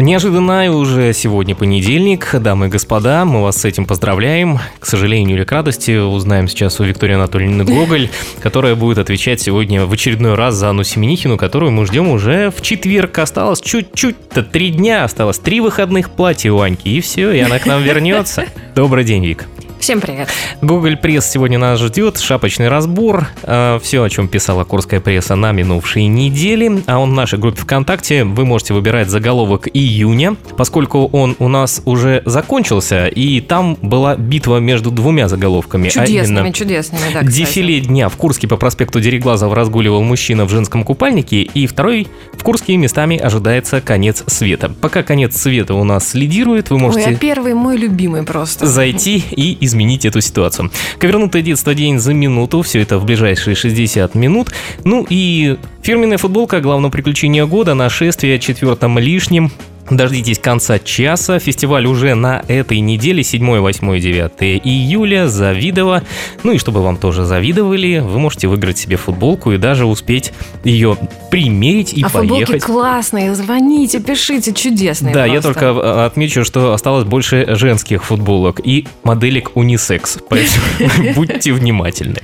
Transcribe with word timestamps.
Неожиданно 0.00 0.74
уже 0.74 1.12
сегодня 1.12 1.54
понедельник. 1.54 2.34
Дамы 2.34 2.66
и 2.66 2.68
господа, 2.70 3.26
мы 3.26 3.42
вас 3.42 3.58
с 3.58 3.66
этим 3.66 3.84
поздравляем. 3.84 4.58
К 4.78 4.86
сожалению 4.86 5.36
или 5.36 5.44
к 5.44 5.52
радости, 5.52 5.98
узнаем 5.98 6.48
сейчас 6.48 6.80
у 6.80 6.84
Виктории 6.84 7.16
Анатольевны 7.16 7.64
Гоголь, 7.64 8.08
которая 8.42 8.76
будет 8.76 8.96
отвечать 8.96 9.42
сегодня 9.42 9.84
в 9.84 9.92
очередной 9.92 10.36
раз 10.36 10.54
за 10.54 10.70
Анну 10.70 10.84
Семенихину, 10.84 11.36
которую 11.36 11.72
мы 11.72 11.84
ждем 11.84 12.08
уже 12.08 12.50
в 12.50 12.62
четверг. 12.62 13.18
Осталось 13.18 13.60
чуть-чуть-то, 13.60 14.42
три 14.42 14.70
дня 14.70 15.04
осталось, 15.04 15.38
три 15.38 15.60
выходных 15.60 16.08
платья 16.08 16.50
у 16.50 16.60
Аньки, 16.60 16.88
и 16.88 17.02
все, 17.02 17.30
и 17.32 17.40
она 17.40 17.58
к 17.58 17.66
нам 17.66 17.82
вернется. 17.82 18.46
Добрый 18.74 19.04
день, 19.04 19.26
Вик. 19.26 19.46
Всем 19.80 20.02
привет. 20.02 20.28
Google 20.60 20.98
Пресс 20.98 21.30
сегодня 21.30 21.58
нас 21.58 21.80
ждет, 21.80 22.18
шапочный 22.18 22.68
разбор, 22.68 23.28
э, 23.44 23.78
все, 23.82 24.02
о 24.02 24.10
чем 24.10 24.28
писала 24.28 24.64
Курская 24.64 25.00
пресса 25.00 25.36
на 25.36 25.52
минувшие 25.52 26.06
недели, 26.06 26.82
а 26.86 26.98
он 26.98 27.12
в 27.12 27.14
нашей 27.14 27.38
группе 27.38 27.62
ВКонтакте, 27.62 28.24
вы 28.24 28.44
можете 28.44 28.74
выбирать 28.74 29.08
заголовок 29.08 29.68
июня, 29.72 30.36
поскольку 30.58 31.06
он 31.06 31.34
у 31.38 31.48
нас 31.48 31.80
уже 31.86 32.22
закончился, 32.26 33.06
и 33.06 33.40
там 33.40 33.78
была 33.80 34.16
битва 34.16 34.58
между 34.58 34.90
двумя 34.90 35.28
заголовками. 35.28 35.88
Чудесными, 35.88 36.20
а 36.20 36.40
именно, 36.42 36.52
чудесными, 36.52 37.02
да, 37.14 37.22
Дефиле 37.22 37.80
дня 37.80 38.10
в 38.10 38.16
Курске 38.16 38.46
по 38.48 38.58
проспекту 38.58 39.00
Дереглазов 39.00 39.54
разгуливал 39.54 40.02
мужчина 40.02 40.44
в 40.44 40.50
женском 40.50 40.84
купальнике, 40.84 41.40
и 41.40 41.66
второй 41.66 42.06
в 42.34 42.42
Курске 42.42 42.76
местами 42.76 43.16
ожидается 43.16 43.80
конец 43.80 44.24
света. 44.26 44.70
Пока 44.82 45.02
конец 45.02 45.38
света 45.38 45.72
у 45.72 45.84
нас 45.84 46.12
лидирует, 46.12 46.68
вы 46.68 46.78
можете... 46.78 47.06
Ой, 47.06 47.14
а 47.14 47.18
первый 47.18 47.54
мой 47.54 47.78
любимый 47.78 48.24
просто. 48.24 48.66
Зайти 48.66 49.24
и 49.30 49.69
изменить 49.70 50.04
эту 50.04 50.20
ситуацию. 50.20 50.70
Ковернутое 50.98 51.42
детство 51.42 51.74
день 51.74 51.98
за 51.98 52.12
минуту, 52.12 52.62
все 52.62 52.82
это 52.82 52.98
в 52.98 53.04
ближайшие 53.04 53.54
60 53.54 54.14
минут. 54.14 54.50
Ну 54.84 55.06
и 55.08 55.56
фирменная 55.82 56.18
футболка 56.18 56.60
главного 56.60 56.90
приключения 56.90 57.46
года, 57.46 57.74
нашествие 57.74 58.38
четвертым 58.38 58.98
лишним, 58.98 59.50
Дождитесь 59.88 60.38
конца 60.38 60.78
часа. 60.78 61.38
Фестиваль 61.38 61.86
уже 61.86 62.14
на 62.14 62.42
этой 62.48 62.80
неделе, 62.80 63.22
7, 63.22 63.58
8, 63.58 64.00
9 64.00 64.32
июля, 64.64 65.28
Завидово. 65.28 66.02
Ну 66.42 66.52
и 66.52 66.58
чтобы 66.58 66.82
вам 66.82 66.96
тоже 66.96 67.24
завидовали, 67.24 67.98
вы 67.98 68.18
можете 68.18 68.48
выиграть 68.48 68.78
себе 68.78 68.96
футболку 68.96 69.52
и 69.52 69.58
даже 69.58 69.86
успеть 69.86 70.32
ее 70.64 70.96
примерить 71.30 71.92
и 71.92 72.02
а 72.02 72.08
поехать. 72.08 72.46
футболки 72.46 72.58
классные, 72.58 73.34
звоните, 73.34 74.00
пишите, 74.00 74.52
чудесные 74.52 75.14
Да, 75.14 75.24
просто. 75.24 75.34
я 75.34 75.40
только 75.42 75.64
э, 75.66 76.06
отмечу, 76.06 76.44
что 76.44 76.72
осталось 76.72 77.04
больше 77.04 77.46
женских 77.56 78.04
футболок 78.04 78.60
и 78.62 78.86
моделек 79.02 79.52
унисекс, 79.54 80.18
поэтому 80.28 81.14
будьте 81.14 81.52
внимательны. 81.52 82.20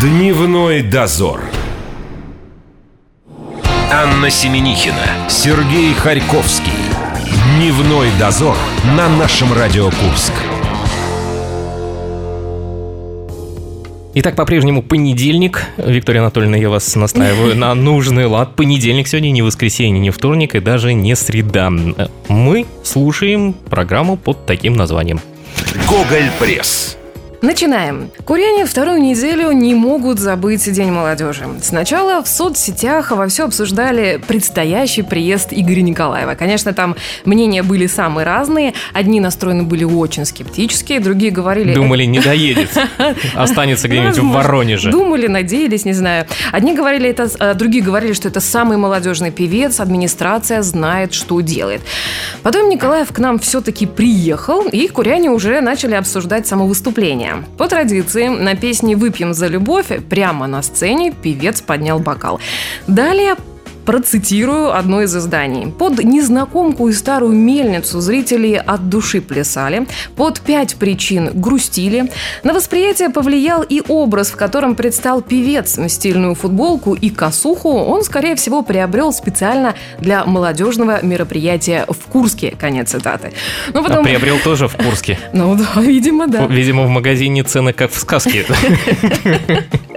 Дневной 0.00 0.82
дозор. 0.82 1.42
Анна 3.92 4.30
Семенихина, 4.30 5.28
Сергей 5.28 5.92
Харьковский. 5.94 6.72
Дневной 7.56 8.06
дозор 8.20 8.56
на 8.96 9.08
нашем 9.08 9.52
Радио 9.52 9.86
Курск. 9.86 10.32
Итак, 14.14 14.36
по-прежнему 14.36 14.84
понедельник. 14.84 15.64
Виктория 15.76 16.20
Анатольевна, 16.20 16.56
я 16.56 16.70
вас 16.70 16.94
настаиваю 16.94 17.56
на 17.56 17.74
нужный 17.74 18.26
лад. 18.26 18.54
Понедельник 18.54 19.08
сегодня, 19.08 19.32
не 19.32 19.42
воскресенье, 19.42 19.98
не 19.98 20.10
вторник 20.10 20.54
и 20.54 20.60
даже 20.60 20.94
не 20.94 21.16
среда. 21.16 21.72
Мы 22.28 22.66
слушаем 22.84 23.54
программу 23.54 24.16
под 24.16 24.46
таким 24.46 24.74
названием. 24.74 25.18
Гоголь 25.88 26.30
Пресс. 26.38 26.96
Начинаем. 27.42 28.10
Куряне 28.26 28.66
вторую 28.66 29.00
неделю 29.00 29.50
не 29.52 29.74
могут 29.74 30.18
забыть 30.18 30.70
День 30.70 30.90
молодежи. 30.90 31.46
Сначала 31.62 32.22
в 32.22 32.28
соцсетях 32.28 33.12
во 33.12 33.26
все 33.28 33.46
обсуждали 33.46 34.20
предстоящий 34.28 35.00
приезд 35.00 35.48
Игоря 35.50 35.80
Николаева. 35.80 36.34
Конечно, 36.34 36.74
там 36.74 36.96
мнения 37.24 37.62
были 37.62 37.86
самые 37.86 38.26
разные. 38.26 38.74
Одни 38.92 39.20
настроены 39.20 39.62
были 39.62 39.84
очень 39.84 40.26
скептически, 40.26 40.98
другие 40.98 41.32
говорили... 41.32 41.72
Думали, 41.72 42.04
не 42.04 42.20
доедет. 42.20 42.68
Останется 43.34 43.88
где-нибудь 43.88 44.18
в 44.18 44.32
Воронеже. 44.32 44.90
Думали, 44.90 45.26
надеялись, 45.26 45.86
не 45.86 45.94
знаю. 45.94 46.26
Одни 46.52 46.74
говорили 46.74 47.08
это, 47.08 47.30
а 47.38 47.54
другие 47.54 47.82
говорили, 47.82 48.12
что 48.12 48.28
это 48.28 48.40
самый 48.40 48.76
молодежный 48.76 49.30
певец, 49.30 49.80
администрация 49.80 50.60
знает, 50.60 51.14
что 51.14 51.40
делает. 51.40 51.80
Потом 52.42 52.68
Николаев 52.68 53.08
к 53.12 53.18
нам 53.18 53.38
все-таки 53.38 53.86
приехал, 53.86 54.68
и 54.68 54.88
куряне 54.88 55.30
уже 55.30 55.62
начали 55.62 55.94
обсуждать 55.94 56.46
само 56.46 56.66
выступление. 56.66 57.29
По 57.58 57.68
традиции, 57.68 58.28
на 58.28 58.54
песне 58.54 58.96
«Выпьем 58.96 59.34
за 59.34 59.46
любовь» 59.46 59.90
прямо 60.08 60.46
на 60.46 60.62
сцене 60.62 61.12
певец 61.12 61.60
поднял 61.60 61.98
бокал. 61.98 62.40
Далее 62.86 63.36
Процитирую 63.90 64.72
одно 64.72 65.02
из 65.02 65.16
изданий. 65.16 65.66
Под 65.66 66.04
незнакомку 66.04 66.86
и 66.86 66.92
старую 66.92 67.32
мельницу 67.32 68.00
зрители 68.00 68.52
от 68.54 68.88
души 68.88 69.20
плясали, 69.20 69.88
под 70.14 70.40
пять 70.40 70.76
причин 70.76 71.30
грустили. 71.34 72.08
На 72.44 72.54
восприятие 72.54 73.10
повлиял 73.10 73.64
и 73.64 73.82
образ, 73.88 74.30
в 74.30 74.36
котором 74.36 74.76
предстал 74.76 75.22
певец. 75.22 75.76
Стильную 75.88 76.36
футболку 76.36 76.94
и 76.94 77.10
косуху 77.10 77.70
он, 77.70 78.04
скорее 78.04 78.36
всего, 78.36 78.62
приобрел 78.62 79.12
специально 79.12 79.74
для 79.98 80.24
молодежного 80.24 81.04
мероприятия 81.04 81.84
в 81.88 82.06
Курске. 82.06 82.54
Конец 82.56 82.90
цитаты. 82.90 83.32
Ну, 83.74 83.82
потом... 83.82 84.02
А 84.02 84.04
приобрел 84.04 84.38
тоже 84.38 84.68
в 84.68 84.76
Курске? 84.76 85.18
Ну 85.32 85.56
да, 85.56 85.80
видимо, 85.80 86.28
да. 86.28 86.46
Видимо, 86.46 86.84
в 86.84 86.90
магазине 86.90 87.42
цены 87.42 87.72
как 87.72 87.90
в 87.90 87.98
сказке. 87.98 88.46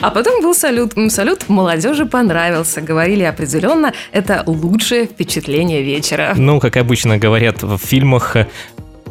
А 0.00 0.10
потом 0.10 0.42
был 0.42 0.54
салют. 0.54 0.92
Салют 1.08 1.48
молодежи 1.48 2.06
понравился. 2.06 2.80
Говорили 2.80 3.22
определенно, 3.22 3.92
это 4.12 4.42
лучшее 4.46 5.06
впечатление 5.06 5.82
вечера. 5.82 6.34
Ну, 6.36 6.60
как 6.60 6.76
обычно 6.76 7.18
говорят 7.18 7.62
в 7.62 7.78
фильмах, 7.78 8.36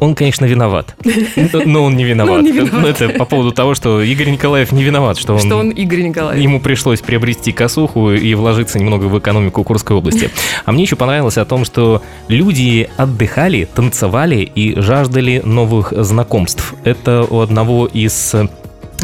он, 0.00 0.14
конечно, 0.14 0.44
виноват. 0.44 0.96
Но 1.52 1.84
он 1.84 1.96
не 1.96 2.04
виноват. 2.04 2.38
он 2.38 2.44
не 2.44 2.52
виноват. 2.52 2.72
Ну, 2.72 2.86
это 2.86 3.08
по 3.10 3.24
поводу 3.24 3.52
того, 3.52 3.74
что 3.74 4.02
Игорь 4.02 4.30
Николаев 4.30 4.72
не 4.72 4.82
виноват, 4.82 5.18
что 5.18 5.34
он... 5.34 5.40
Что 5.40 5.56
он 5.56 5.70
Игорь 5.70 6.02
Николаев. 6.02 6.40
Ему 6.40 6.60
пришлось 6.60 7.00
приобрести 7.00 7.52
косуху 7.52 8.12
и 8.12 8.34
вложиться 8.34 8.78
немного 8.78 9.04
в 9.04 9.18
экономику 9.18 9.62
Курской 9.64 9.96
области. 9.96 10.30
А 10.64 10.72
мне 10.72 10.82
еще 10.82 10.96
понравилось 10.96 11.38
о 11.38 11.44
том, 11.44 11.64
что 11.64 12.02
люди 12.28 12.88
отдыхали, 12.96 13.68
танцевали 13.72 14.36
и 14.54 14.78
жаждали 14.80 15.40
новых 15.44 15.92
знакомств. 15.96 16.74
Это 16.84 17.24
у 17.28 17.40
одного 17.40 17.86
из 17.86 18.34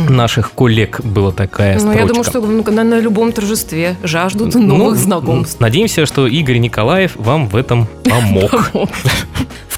наших 0.09 0.53
коллег 0.53 1.00
была 1.03 1.33
такая 1.33 1.75
ну, 1.75 1.81
строчка. 1.81 2.00
я 2.00 2.06
думаю, 2.06 2.25
что 2.25 2.41
на, 2.41 2.84
на 2.84 3.00
любом 3.00 3.33
торжестве 3.33 3.97
жаждут 4.03 4.55
ну, 4.55 4.62
новых 4.62 4.94
ну, 4.94 5.00
знакомств. 5.00 5.61
Надеемся, 5.61 6.06
что 6.06 6.27
Игорь 6.27 6.59
Николаев 6.59 7.16
вам 7.16 7.49
в 7.49 7.56
этом 7.56 7.87
помог. 8.05 8.71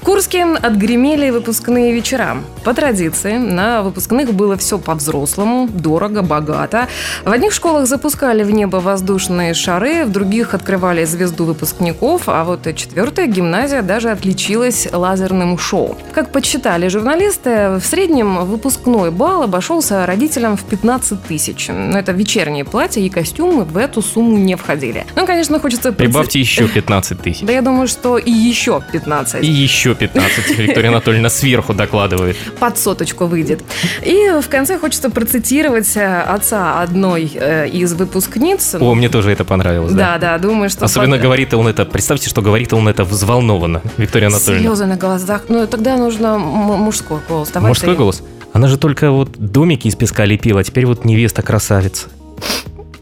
Курске 0.03 0.43
отгремели 0.43 1.29
выпускные 1.29 1.93
вечера. 1.93 2.37
По 2.65 2.73
традиции, 2.73 3.37
на 3.37 3.83
выпускных 3.83 4.33
было 4.33 4.57
все 4.57 4.77
по-взрослому, 4.77 5.69
дорого, 5.69 6.21
богато. 6.21 6.87
В 7.23 7.31
одних 7.31 7.53
школах 7.53 7.87
запускали 7.87 8.43
в 8.43 8.51
небо 8.51 8.77
воздушные 8.77 9.53
шары, 9.53 10.03
в 10.03 10.11
других 10.11 10.53
открывали 10.53 11.05
звезду 11.05 11.45
выпускников, 11.45 12.23
а 12.27 12.43
вот 12.43 12.67
четвертая 12.75 13.27
гимназия 13.27 13.81
даже 13.81 14.11
отличилась 14.11 14.87
лазерным 14.91 15.57
шоу. 15.57 15.97
Как 16.13 16.31
подсчитали 16.31 16.89
журналисты, 16.89 17.79
в 17.79 17.81
среднем 17.83 18.45
выпускной 18.45 19.09
бал 19.09 19.43
обошелся 19.43 20.05
родителям 20.05 20.57
в 20.57 20.63
15 20.63 21.23
тысяч. 21.23 21.69
Но 21.69 21.97
это 21.97 22.11
вечерние 22.11 22.65
платья 22.65 23.01
и 23.01 23.09
костюмы 23.09 23.63
в 23.63 23.77
эту 23.77 24.01
сумму 24.01 24.37
не 24.37 24.55
входили. 24.55 25.05
Ну, 25.15 25.25
конечно, 25.25 25.59
хочется... 25.59 25.93
Прибавьте 25.93 26.39
еще 26.39 26.67
15 26.67 27.21
тысяч. 27.21 27.41
Да 27.41 27.53
я 27.53 27.61
думаю, 27.61 27.87
что 27.87 28.17
и 28.17 28.31
еще 28.31 28.81
15. 28.91 29.43
И 29.43 29.47
еще 29.47 29.92
15, 29.95 30.57
Виктория 30.57 30.89
Анатольевна 30.89 31.29
сверху 31.29 31.73
докладывает. 31.73 32.37
Под 32.59 32.77
соточку 32.77 33.25
выйдет. 33.25 33.61
И 34.03 34.39
в 34.41 34.47
конце 34.49 34.77
хочется 34.77 35.09
процитировать 35.09 35.95
э, 35.95 36.21
отца 36.21 36.81
одной 36.81 37.31
э, 37.33 37.67
из 37.69 37.93
выпускниц. 37.93 38.75
О, 38.79 38.93
мне 38.95 39.09
тоже 39.09 39.31
это 39.31 39.45
понравилось. 39.45 39.93
Да, 39.93 40.17
да, 40.17 40.33
да 40.33 40.37
думаю, 40.37 40.69
что... 40.69 40.85
Особенно 40.85 41.15
под... 41.15 41.23
говорит 41.23 41.53
он 41.53 41.67
это, 41.67 41.85
представьте, 41.85 42.29
что 42.29 42.41
говорит 42.41 42.73
он 42.73 42.87
это 42.87 43.03
взволнованно, 43.03 43.81
Виктория 43.97 44.27
Анатольевна. 44.27 44.61
Слезы 44.61 44.85
на 44.85 44.97
глазах. 44.97 45.43
Ну, 45.49 45.65
тогда 45.67 45.97
нужно 45.97 46.37
мужской 46.37 47.19
голос. 47.27 47.49
Давай 47.49 47.69
мужской 47.69 47.93
ты... 47.93 47.97
голос? 47.97 48.23
Она 48.53 48.67
же 48.67 48.77
только 48.77 49.09
вот 49.09 49.31
домики 49.37 49.87
из 49.87 49.95
песка 49.95 50.25
лепила, 50.25 50.61
а 50.61 50.63
теперь 50.63 50.85
вот 50.85 51.05
невеста 51.05 51.41
красавица. 51.41 52.07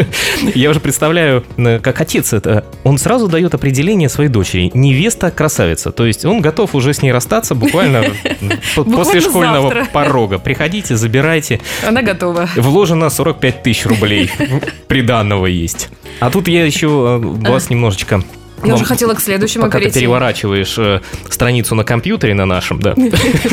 Я 0.56 0.70
уже 0.70 0.80
представляю, 0.80 1.44
э, 1.58 1.80
как 1.80 2.02
отец 2.02 2.34
это. 2.34 2.66
Он 2.84 2.98
сразу 2.98 3.28
дает 3.28 3.54
определение 3.54 4.10
своей 4.10 4.30
дочери. 4.30 4.72
Невеста 4.74 5.32
красавица. 5.32 5.92
То 5.92 6.06
есть 6.06 6.26
он 6.26 6.42
готов 6.42 6.76
уже 6.76 6.94
с 6.94 7.02
ней 7.02 7.12
расстаться 7.12 7.56
буквально 7.56 8.04
после 8.76 9.22
школьного 9.22 9.86
порога. 9.94 10.38
Приходите, 10.38 10.96
забирайте. 10.96 11.62
Она 11.88 12.02
готова. 12.02 12.50
Вложено 12.56 13.10
45 13.10 13.64
тысяч 13.64 13.86
рублей. 13.86 14.32
Приданного 14.88 15.46
есть. 15.46 15.90
А 16.20 16.30
тут 16.30 16.48
я 16.48 16.66
еще 16.66 16.88
э, 16.88 17.18
вас 17.50 17.70
немножечко 17.70 18.24
Я 18.64 18.76
уже 18.76 18.86
хотела 18.86 19.14
к 19.14 19.22
следующему 19.22 19.66
Пока 19.66 19.78
ты 19.78 19.86
перейти. 19.86 20.00
переворачиваешь 20.00 20.76
э, 20.78 21.02
страницу 21.30 21.76
на 21.76 21.84
компьютере 21.84 22.34
на 22.34 22.46
нашем, 22.46 22.80
да. 22.80 22.94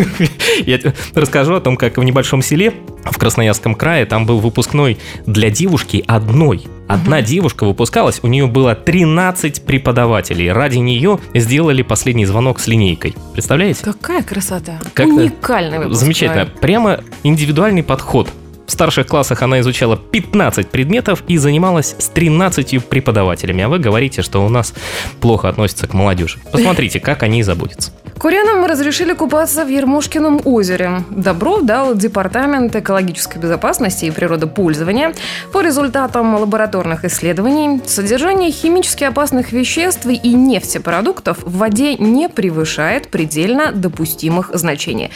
Я 0.66 0.78
расскажу 1.14 1.54
о 1.54 1.60
том, 1.60 1.76
как 1.76 1.98
в 1.98 2.02
небольшом 2.02 2.42
селе 2.42 2.72
в 3.04 3.18
Красноярском 3.18 3.74
крае 3.74 4.06
там 4.06 4.26
был 4.26 4.40
выпускной 4.40 4.98
для 5.26 5.50
девушки 5.50 6.04
одной. 6.06 6.66
Одна 6.88 7.20
девушка 7.22 7.64
выпускалась, 7.64 8.20
у 8.22 8.28
нее 8.28 8.46
было 8.46 8.74
13 8.74 9.64
преподавателей. 9.64 10.52
Ради 10.52 10.78
нее 10.78 11.18
сделали 11.34 11.82
последний 11.82 12.26
звонок 12.26 12.60
с 12.60 12.66
линейкой. 12.66 13.14
Представляете? 13.32 13.84
Какая 13.84 14.22
красота. 14.22 14.78
Уникальный 14.98 15.78
выпускной. 15.78 15.98
Замечательно. 15.98 16.46
Прямо 16.46 17.00
индивидуальный 17.22 17.82
подход. 17.82 18.28
В 18.66 18.72
старших 18.72 19.06
классах 19.06 19.42
она 19.42 19.60
изучала 19.60 19.96
15 19.96 20.68
предметов 20.68 21.22
и 21.28 21.36
занималась 21.36 21.94
с 21.98 22.08
13 22.08 22.84
преподавателями. 22.84 23.62
А 23.62 23.68
вы 23.68 23.78
говорите, 23.78 24.22
что 24.22 24.44
у 24.44 24.48
нас 24.48 24.74
плохо 25.20 25.48
относятся 25.48 25.86
к 25.86 25.94
молодежи. 25.94 26.38
Посмотрите, 26.50 27.00
как 27.00 27.22
они 27.22 27.42
заботятся. 27.42 27.92
Курянам 28.18 28.64
разрешили 28.64 29.12
купаться 29.12 29.64
в 29.64 29.68
Ермошкином 29.68 30.40
озере. 30.44 31.02
Добро 31.10 31.60
дал 31.60 31.94
Департамент 31.94 32.74
экологической 32.74 33.38
безопасности 33.38 34.06
и 34.06 34.10
природопользования. 34.10 35.14
По 35.52 35.60
результатам 35.60 36.34
лабораторных 36.34 37.04
исследований, 37.04 37.80
содержание 37.86 38.50
химически 38.50 39.04
опасных 39.04 39.52
веществ 39.52 40.06
и 40.06 40.32
нефтепродуктов 40.34 41.38
в 41.42 41.58
воде 41.58 41.96
не 41.96 42.28
превышает 42.28 43.08
предельно 43.08 43.70
допустимых 43.72 44.50
значений. 44.54 45.10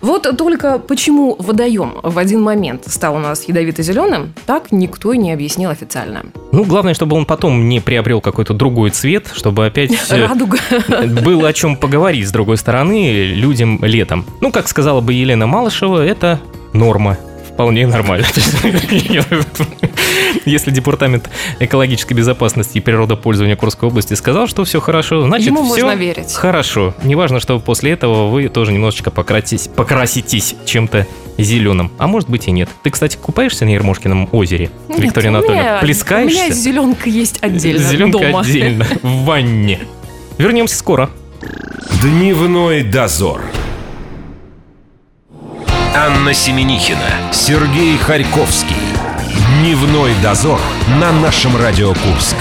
Вот 0.00 0.36
только 0.36 0.78
почему 0.78 1.36
водоем 1.38 2.00
в 2.02 2.18
один 2.18 2.42
момент 2.42 2.84
стал 2.86 3.16
у 3.16 3.18
нас 3.18 3.46
ядовито-зеленым, 3.46 4.32
так 4.46 4.72
никто 4.72 5.12
и 5.12 5.18
не 5.18 5.32
объяснил 5.32 5.70
официально. 5.70 6.22
Ну, 6.56 6.64
главное, 6.64 6.94
чтобы 6.94 7.16
он 7.16 7.26
потом 7.26 7.68
не 7.68 7.80
приобрел 7.80 8.22
какой-то 8.22 8.54
другой 8.54 8.88
цвет, 8.88 9.30
чтобы 9.34 9.66
опять 9.66 9.92
Радуга. 10.10 10.56
было 11.22 11.48
о 11.48 11.52
чем 11.52 11.76
поговорить 11.76 12.26
с 12.26 12.32
другой 12.32 12.56
стороны 12.56 13.26
людям 13.26 13.78
летом. 13.84 14.24
Ну, 14.40 14.50
как 14.50 14.66
сказала 14.66 15.02
бы 15.02 15.12
Елена 15.12 15.46
Малышева, 15.46 16.02
это 16.02 16.40
норма. 16.72 17.18
Вполне 17.56 17.86
нормально. 17.86 18.26
Если 20.44 20.70
Департамент 20.70 21.30
экологической 21.58 22.12
безопасности 22.12 22.76
и 22.76 22.80
природопользования 22.82 23.56
Курской 23.56 23.88
области 23.88 24.12
сказал, 24.12 24.46
что 24.46 24.64
все 24.64 24.78
хорошо, 24.78 25.22
значит 25.22 25.46
Ему 25.46 25.62
все 25.64 25.84
можно 25.86 25.94
верить. 25.98 26.34
хорошо. 26.34 26.94
Неважно, 27.02 27.40
что 27.40 27.58
после 27.58 27.92
этого 27.92 28.28
вы 28.28 28.48
тоже 28.50 28.72
немножечко 28.72 29.10
покраситесь, 29.10 29.68
покраситесь 29.68 30.54
чем-то 30.66 31.06
зеленым. 31.38 31.90
А 31.96 32.06
может 32.06 32.28
быть 32.28 32.46
и 32.46 32.50
нет. 32.50 32.68
Ты, 32.82 32.90
кстати, 32.90 33.16
купаешься 33.16 33.64
на 33.64 33.70
Ермошкином 33.70 34.28
озере, 34.32 34.68
Нет, 34.90 34.98
Виктория 35.00 35.30
у 35.30 35.32
меня- 35.32 35.38
Анатольевна? 35.38 35.78
У 35.78 35.80
Плескаешься? 35.80 36.44
меня 36.44 36.54
зеленка 36.54 37.08
есть 37.08 37.38
отдельно 37.42 37.82
Зеленка 37.88 38.18
дома. 38.18 38.40
отдельно, 38.40 38.86
в 39.02 39.24
ванне. 39.24 39.80
Вернемся 40.36 40.76
скоро. 40.76 41.08
Дневной 42.02 42.82
дозор. 42.82 43.40
Анна 45.98 46.34
Семенихина, 46.34 47.32
Сергей 47.32 47.96
Харьковский. 47.96 48.76
Дневной 49.62 50.12
дозор 50.22 50.60
на 51.00 51.10
нашем 51.10 51.56
Радио 51.56 51.94
Курск. 51.94 52.36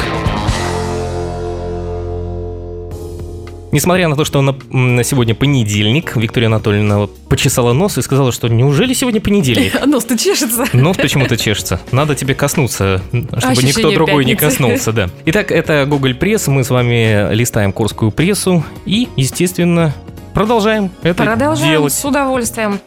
Несмотря 3.72 4.10
на 4.10 4.18
то, 4.18 4.26
что 4.26 4.42
на, 4.42 4.58
на 4.72 5.06
сегодня 5.06 5.36
понедельник, 5.36 6.18
Виктория 6.18 6.50
Анатольевна 6.50 7.08
почесала 7.30 7.72
нос 7.72 7.98
и 7.98 8.02
сказала, 8.02 8.34
что 8.34 8.50
неужели 8.50 8.94
сегодня 8.94 9.22
понедельник? 9.22 9.74
Нос-то 9.86 10.18
чешется. 10.18 10.66
Нос 10.74 10.98
почему-то 10.98 11.38
чешется. 11.38 11.80
Надо 11.94 12.14
тебе 12.14 12.36
коснуться, 12.36 13.02
чтобы 13.08 13.38
Ощущение 13.38 13.74
никто 13.74 13.92
другой 13.92 14.26
не 14.26 14.36
коснулся, 14.36 14.92
да. 14.92 15.10
Итак, 15.28 15.52
это 15.52 15.86
Google 15.86 16.14
Пресс. 16.14 16.48
Мы 16.48 16.66
с 16.66 16.70
вами 16.70 17.34
листаем 17.34 17.72
курскую 17.72 18.12
прессу 18.12 18.66
и, 18.86 19.08
естественно, 19.16 19.94
продолжаем 20.36 20.92
это 21.02 21.24
Продолжаем 21.24 21.72
делать. 21.72 21.94
с 21.94 22.06
удовольствием. 22.06 22.80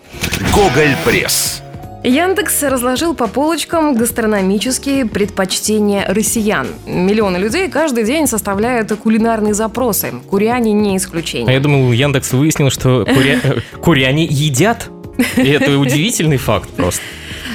Гоголь 0.55 0.95
Пресс. 1.05 1.63
Яндекс 2.05 2.63
разложил 2.63 3.15
по 3.15 3.27
полочкам 3.27 3.95
гастрономические 3.97 5.05
предпочтения 5.05 6.05
россиян. 6.09 6.69
Миллионы 6.87 7.39
людей 7.39 7.69
каждый 7.69 8.05
день 8.05 8.29
составляют 8.29 8.93
кулинарные 8.93 9.53
запросы. 9.53 10.13
Куряне 10.31 10.73
не 10.73 10.95
А 10.95 10.97
исключение. 10.97 11.53
я 11.53 11.61
думал, 11.61 11.91
Яндекс 11.91 12.33
выяснил, 12.33 12.71
что 12.71 13.03
куря- 13.03 13.63
куряне 13.83 14.25
едят. 14.25 14.89
И 15.37 15.49
это 15.49 15.77
удивительный 15.77 16.37
факт 16.37 16.69
просто. 16.71 17.03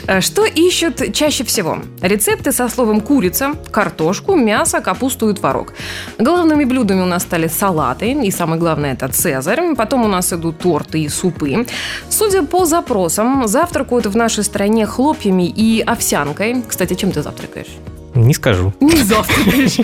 Э, 0.07 0.21
Что 0.21 0.45
ищут 0.45 1.13
чаще 1.13 1.43
всего? 1.43 1.77
Рецепты 2.01 2.51
со 2.51 2.69
словом 2.69 3.01
курица, 3.01 3.53
картошку, 3.71 4.35
мясо, 4.35 4.81
капусту 4.81 5.29
и 5.29 5.33
творог. 5.33 5.73
Главными 6.19 6.65
блюдами 6.65 7.01
у 7.01 7.05
нас 7.05 7.23
стали 7.23 7.47
салаты, 7.47 8.11
и 8.11 8.31
самое 8.31 8.59
главное 8.59 8.93
это 8.93 9.07
цезарь. 9.07 9.75
Потом 9.75 10.03
у 10.03 10.07
нас 10.07 10.33
идут 10.33 10.59
торты 10.59 10.99
и 10.99 11.09
супы. 11.09 11.65
Судя 12.09 12.43
по 12.43 12.65
запросам, 12.65 13.47
завтракают 13.47 14.05
в 14.05 14.15
нашей 14.15 14.43
стране 14.43 14.85
хлопьями 14.85 15.47
и 15.47 15.81
овсянкой. 15.81 16.63
Кстати, 16.67 16.95
чем 16.95 17.11
ты 17.11 17.21
завтракаешь? 17.21 17.77
Не 18.15 18.33
скажу. 18.33 18.73
Не 18.79 18.97
завтракаешь. 19.03 19.79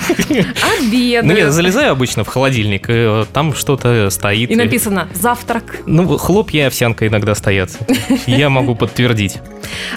Обед. 0.79 1.25
Ну, 1.25 1.33
я 1.35 1.51
залезаю 1.51 1.91
обычно 1.91 2.23
в 2.23 2.27
холодильник, 2.27 2.89
и 2.89 2.93
э, 2.93 3.25
там 3.33 3.55
что-то 3.55 4.09
стоит. 4.09 4.51
И 4.51 4.55
написано 4.55 5.07
«завтрак». 5.13 5.77
Ну, 5.85 6.17
хлопья 6.17 6.63
и 6.63 6.67
овсянка 6.67 7.07
иногда 7.07 7.33
стоят. 7.35 7.71
Я 8.27 8.49
могу 8.49 8.75
подтвердить. 8.75 9.39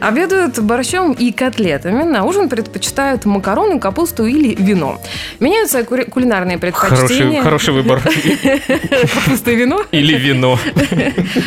Обедают 0.01 0.59
борщом 0.59 1.13
и 1.13 1.33
котлетами. 1.33 2.03
На 2.05 2.25
ужин 2.25 2.49
предпочитают 2.49 3.25
макароны, 3.25 3.79
капусту 3.79 4.25
или 4.27 4.55
вино. 4.59 4.99
Меняются 5.41 5.83
кури- 5.83 6.05
кулинарные 6.09 6.59
Хороший, 6.59 6.89
предпочтения. 6.89 7.43
хороший 7.43 7.75
выбор. 7.75 8.03
Капуста 9.15 9.51
и 9.51 9.57
вино. 9.57 9.83
Или 9.91 10.17
вино. 10.17 10.59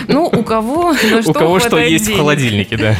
Ну, 0.08 0.26
у 0.26 0.44
кого 0.44 0.94
У 1.26 1.34
кого 1.34 1.60
что 1.60 1.78
есть 1.78 2.10
в 2.10 2.16
холодильнике, 2.16 2.78
да. 2.78 2.96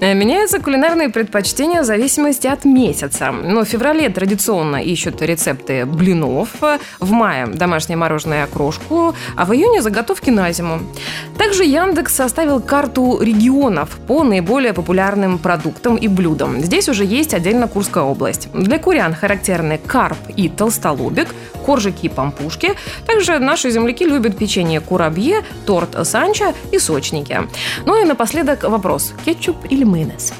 Э, 0.00 0.14
Меняются 0.14 0.58
кулинарные 0.60 1.08
предпочтения 1.10 1.82
в 1.82 1.84
зависимости 1.84 2.46
от 2.46 2.64
месяца. 2.64 3.19
Но 3.20 3.64
в 3.64 3.68
феврале 3.68 4.08
традиционно 4.08 4.76
ищут 4.76 5.22
рецепты 5.22 5.84
блинов, 5.86 6.48
в 7.00 7.10
мае 7.10 7.46
домашнее 7.46 7.96
мороженое 7.96 8.44
окрошку, 8.44 9.14
а 9.36 9.44
в 9.44 9.52
июне 9.52 9.82
заготовки 9.82 10.30
на 10.30 10.52
зиму. 10.52 10.80
Также 11.38 11.64
Яндекс 11.64 12.14
составил 12.14 12.60
карту 12.60 13.18
регионов 13.20 13.98
по 14.06 14.22
наиболее 14.22 14.72
популярным 14.72 15.38
продуктам 15.38 15.96
и 15.96 16.08
блюдам. 16.08 16.60
Здесь 16.60 16.88
уже 16.88 17.04
есть 17.04 17.34
отдельно 17.34 17.68
Курская 17.68 18.04
область. 18.04 18.48
Для 18.52 18.78
курян 18.78 19.14
характерны 19.14 19.78
карп 19.86 20.18
и 20.36 20.48
толстолобик, 20.48 21.28
коржики 21.64 22.06
и 22.06 22.08
пампушки. 22.08 22.72
Также 23.06 23.38
наши 23.38 23.70
земляки 23.70 24.04
любят 24.04 24.36
печенье 24.36 24.80
курабье, 24.80 25.44
торт 25.66 25.96
санчо 26.06 26.54
и 26.72 26.78
сочники. 26.78 27.40
Ну 27.86 28.00
и 28.00 28.04
напоследок 28.04 28.64
вопрос. 28.64 29.12
Кетчуп 29.24 29.56
или 29.68 29.84
майонез? 29.84 30.32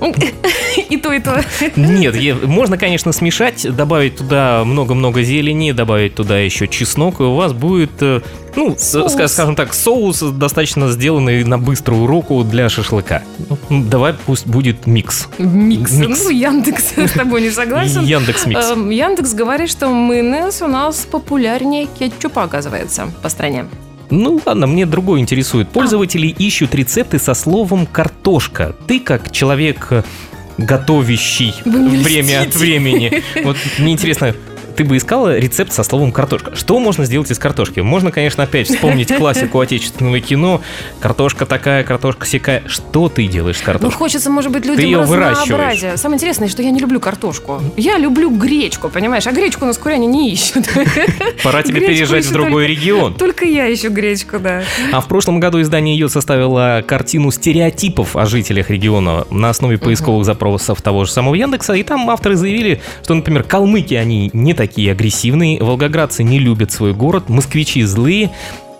И 0.88 0.96
то, 0.98 1.12
и 1.12 1.20
то. 1.20 1.42
Нет, 1.74 2.44
можно, 2.44 2.78
конечно, 2.78 3.12
смешать, 3.12 3.66
добавить 3.74 4.16
туда 4.16 4.62
много-много 4.64 5.22
зелени, 5.22 5.72
добавить 5.72 6.14
туда 6.14 6.38
еще 6.38 6.68
чеснок, 6.68 7.20
и 7.20 7.24
у 7.24 7.34
вас 7.34 7.52
будет, 7.52 7.90
э, 8.00 8.20
ну, 8.54 8.76
скажем 8.78 9.56
так, 9.56 9.74
соус, 9.74 10.20
достаточно 10.20 10.88
сделанный 10.90 11.44
на 11.44 11.58
быструю 11.58 12.06
руку 12.06 12.44
для 12.44 12.68
шашлыка. 12.68 13.22
Ну, 13.70 13.84
Давай 13.84 14.14
пусть 14.14 14.46
будет 14.46 14.86
микс. 14.86 15.28
Микс. 15.38 15.92
Микс. 15.92 16.24
Ну, 16.24 16.30
Яндекс 16.30 16.92
с 16.96 17.12
тобой 17.12 17.42
не 17.42 17.50
согласен. 17.50 18.04
Яндекс 18.04 18.46
микс. 18.46 18.70
Эм, 18.70 18.90
Яндекс 18.90 19.32
говорит, 19.32 19.70
что 19.70 19.88
майонез 19.88 20.62
у 20.62 20.66
нас 20.66 21.06
популярнее 21.10 21.86
кетчупа, 21.98 22.44
оказывается, 22.44 23.10
по 23.22 23.28
стране. 23.28 23.66
Ну 24.10 24.40
ладно, 24.44 24.66
мне 24.66 24.86
другое 24.86 25.20
интересует. 25.20 25.68
Пользователи 25.68 26.28
ищут 26.28 26.74
рецепты 26.74 27.18
со 27.18 27.34
словом 27.34 27.86
картошка. 27.86 28.74
Ты 28.86 29.00
как 29.00 29.32
человек 29.32 29.88
э, 29.90 30.02
готовящий 30.58 31.54
время 31.64 32.42
от 32.42 32.54
времени. 32.54 33.22
Вот 33.42 33.56
мне 33.78 33.92
интересно, 33.92 34.34
ты 34.76 34.84
бы 34.84 34.96
искала 34.98 35.38
рецепт 35.38 35.72
со 35.72 35.82
словом 35.82 36.12
картошка. 36.12 36.54
Что 36.54 36.78
можно 36.78 37.04
сделать 37.06 37.30
из 37.30 37.38
картошки? 37.38 37.80
Можно, 37.80 38.12
конечно, 38.12 38.44
опять 38.44 38.68
вспомнить 38.68 39.14
классику 39.14 39.58
отечественного 39.60 40.20
кино. 40.20 40.60
Картошка 41.00 41.46
такая, 41.46 41.82
картошка 41.82 42.26
сякая. 42.26 42.62
Что 42.66 43.08
ты 43.08 43.26
делаешь 43.26 43.56
с 43.56 43.60
Ну, 43.60 43.66
картошкой? 43.66 43.96
хочется, 43.96 44.30
может 44.30 44.52
быть, 44.52 44.64
Ты 44.64 44.68
людям 44.70 44.84
её 44.84 45.02
выращиваешь. 45.04 45.42
разнообразия. 45.48 45.96
Самое 45.96 46.16
интересное, 46.16 46.48
что 46.48 46.62
я 46.62 46.70
не 46.70 46.78
люблю 46.80 47.00
картошку. 47.00 47.62
Я 47.76 47.96
люблю 47.98 48.28
гречку, 48.30 48.90
понимаешь? 48.90 49.26
А 49.26 49.32
гречку 49.32 49.64
у 49.64 49.66
нас 49.66 49.78
куряне 49.78 50.06
не 50.06 50.30
ищут. 50.32 50.66
Пора 51.42 51.62
тебе 51.62 51.80
переезжать 51.80 52.26
в 52.26 52.32
другой 52.32 52.66
регион. 52.66 53.14
Только 53.14 53.46
я 53.46 53.72
ищу 53.72 53.90
гречку, 53.90 54.38
да. 54.38 54.62
А 54.92 55.00
в 55.00 55.08
прошлом 55.08 55.40
году 55.40 55.60
издание 55.62 55.96
ее 55.96 56.08
составило 56.10 56.84
картину 56.86 57.30
стереотипов 57.30 58.14
о 58.16 58.26
жителях 58.26 58.68
региона 58.70 59.26
на 59.30 59.48
основе 59.50 59.78
поисковых 59.78 60.26
запросов 60.26 60.82
того 60.82 61.06
же 61.06 61.10
самого 61.12 61.34
Яндекса. 61.34 61.72
И 61.72 61.82
там 61.82 62.10
авторы 62.10 62.36
заявили, 62.36 62.82
что, 63.02 63.14
например, 63.14 63.42
калмыки, 63.42 63.94
они 63.94 64.30
не 64.34 64.52
такие 64.52 64.65
агрессивные, 64.88 65.62
волгоградцы 65.62 66.22
не 66.22 66.38
любят 66.38 66.72
свой 66.72 66.92
город, 66.92 67.28
москвичи 67.28 67.82
злые, 67.82 68.30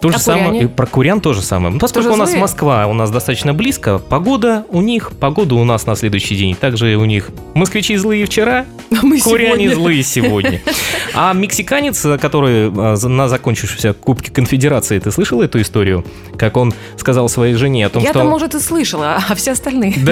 То 0.00 0.10
же 0.10 0.16
А 0.16 0.18
самое, 0.18 0.46
куряне? 0.48 0.68
про 0.68 0.86
курян 0.86 1.20
тоже 1.20 1.42
самое. 1.42 1.72
Ну, 1.74 1.80
Поскольку 1.80 2.12
у 2.12 2.16
нас 2.16 2.28
злые? 2.30 2.40
Москва, 2.42 2.86
у 2.86 2.92
нас 2.92 3.10
достаточно 3.10 3.54
близко, 3.54 3.98
погода 3.98 4.64
у 4.68 4.82
них, 4.82 5.12
погода 5.18 5.54
у 5.54 5.64
нас 5.64 5.86
на 5.86 5.96
следующий 5.96 6.36
день. 6.36 6.54
Также 6.54 6.96
у 6.96 7.04
них 7.06 7.30
москвичи 7.54 7.96
злые 7.96 8.26
вчера, 8.26 8.66
Мы 9.02 9.20
куряне 9.20 9.64
сегодня- 9.64 9.74
злые 9.74 10.02
сегодня. 10.02 10.60
А 11.18 11.32
мексиканец, 11.32 12.04
который 12.20 12.70
а, 12.70 12.94
на 13.08 13.28
закончившемся 13.28 13.94
Кубке 13.94 14.30
Конфедерации, 14.30 14.98
ты 14.98 15.10
слышал 15.10 15.40
эту 15.40 15.62
историю? 15.62 16.04
Как 16.36 16.58
он 16.58 16.74
сказал 16.98 17.30
своей 17.30 17.54
жене 17.54 17.86
о 17.86 17.88
том, 17.88 18.02
Я-то, 18.02 18.18
что... 18.18 18.28
может, 18.28 18.54
и 18.54 18.60
слышала, 18.60 19.18
а 19.26 19.34
все 19.34 19.52
остальные. 19.52 19.94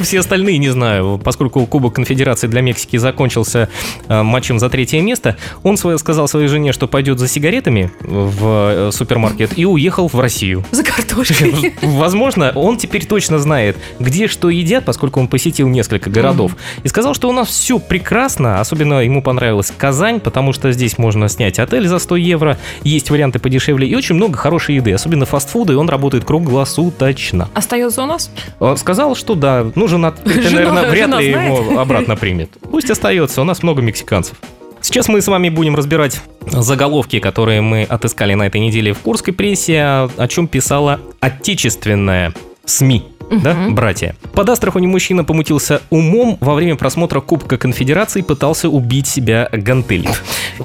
Все 0.00 0.20
остальные 0.20 0.58
не 0.58 0.68
знаю, 0.68 1.18
поскольку 1.22 1.64
Кубок 1.66 1.94
Конфедерации 1.94 2.48
для 2.48 2.60
Мексики 2.60 2.96
закончился 2.98 3.70
э, 4.08 4.22
матчем 4.22 4.58
за 4.58 4.68
третье 4.68 5.00
место, 5.00 5.36
он 5.62 5.76
сказал 5.76 6.28
своей 6.28 6.48
жене, 6.48 6.72
что 6.72 6.86
пойдет 6.86 7.18
за 7.18 7.28
сигаретами 7.28 7.90
в 8.00 8.88
э, 8.88 8.90
супермаркет 8.92 9.56
и 9.56 9.64
уехал 9.64 10.08
в 10.08 10.18
Россию. 10.18 10.64
За 10.70 10.82
картошкой. 10.82 11.74
Возможно, 11.82 12.52
он 12.54 12.76
теперь 12.76 13.06
точно 13.06 13.38
знает, 13.38 13.76
где 13.98 14.28
что 14.28 14.50
едят, 14.50 14.84
поскольку 14.84 15.20
он 15.20 15.28
посетил 15.28 15.68
несколько 15.68 16.10
городов. 16.10 16.56
И 16.82 16.88
сказал, 16.88 17.14
что 17.14 17.28
у 17.28 17.32
нас 17.32 17.48
все 17.48 17.78
прекрасно, 17.78 18.60
особенно 18.60 19.00
ему 19.00 19.22
понравилась 19.22 19.72
Казань, 19.76 20.20
потому 20.20 20.52
что 20.52 20.70
здесь 20.72 20.98
можно 20.98 21.28
снять 21.28 21.58
отель 21.58 21.86
за 21.88 21.98
100 21.98 22.16
евро, 22.16 22.58
есть 22.82 23.10
варианты 23.10 23.38
подешевле 23.38 23.86
и 23.88 23.94
очень 23.94 24.14
много 24.14 24.36
хорошей 24.36 24.76
еды, 24.76 24.92
особенно 24.92 25.24
фастфуда, 25.26 25.72
и 25.72 25.76
он 25.76 25.88
работает 25.88 26.24
круглосуточно. 26.24 27.48
Остается 27.54 28.02
у 28.02 28.06
нас? 28.06 28.30
Он 28.58 28.76
сказал, 28.76 29.14
что 29.14 29.34
да, 29.34 29.66
ну 29.74 29.88
жена, 29.88 30.14
Жена- 30.24 30.50
наверное, 30.50 30.90
вряд 30.90 31.08
жена 31.08 31.20
ли 31.20 31.32
знает? 31.32 31.58
его 31.58 31.80
обратно 31.80 32.16
примет. 32.16 32.50
Пусть 32.70 32.90
остается, 32.90 33.40
у 33.40 33.44
нас 33.44 33.62
много 33.62 33.82
мексиканцев. 33.82 34.36
Сейчас 34.84 35.08
мы 35.08 35.22
с 35.22 35.28
вами 35.28 35.48
будем 35.48 35.74
разбирать 35.76 36.20
заголовки, 36.46 37.18
которые 37.18 37.62
мы 37.62 37.84
отыскали 37.84 38.34
на 38.34 38.42
этой 38.42 38.60
неделе 38.60 38.92
в 38.92 38.98
курской 38.98 39.32
прессе, 39.32 39.80
о 39.82 40.28
чем 40.28 40.46
писала 40.46 41.00
отечественная 41.20 42.34
СМИ. 42.66 43.02
Да, 43.30 43.56
братья. 43.70 44.14
Под 44.34 44.50
Астрахани 44.50 44.86
мужчина 44.86 45.24
помутился 45.24 45.80
умом 45.88 46.36
во 46.38 46.54
время 46.54 46.76
просмотра 46.76 47.20
Кубка 47.20 47.56
Конфедерации 47.56 48.20
пытался 48.20 48.68
убить 48.68 49.06
себя 49.06 49.48
гантелью. 49.50 50.10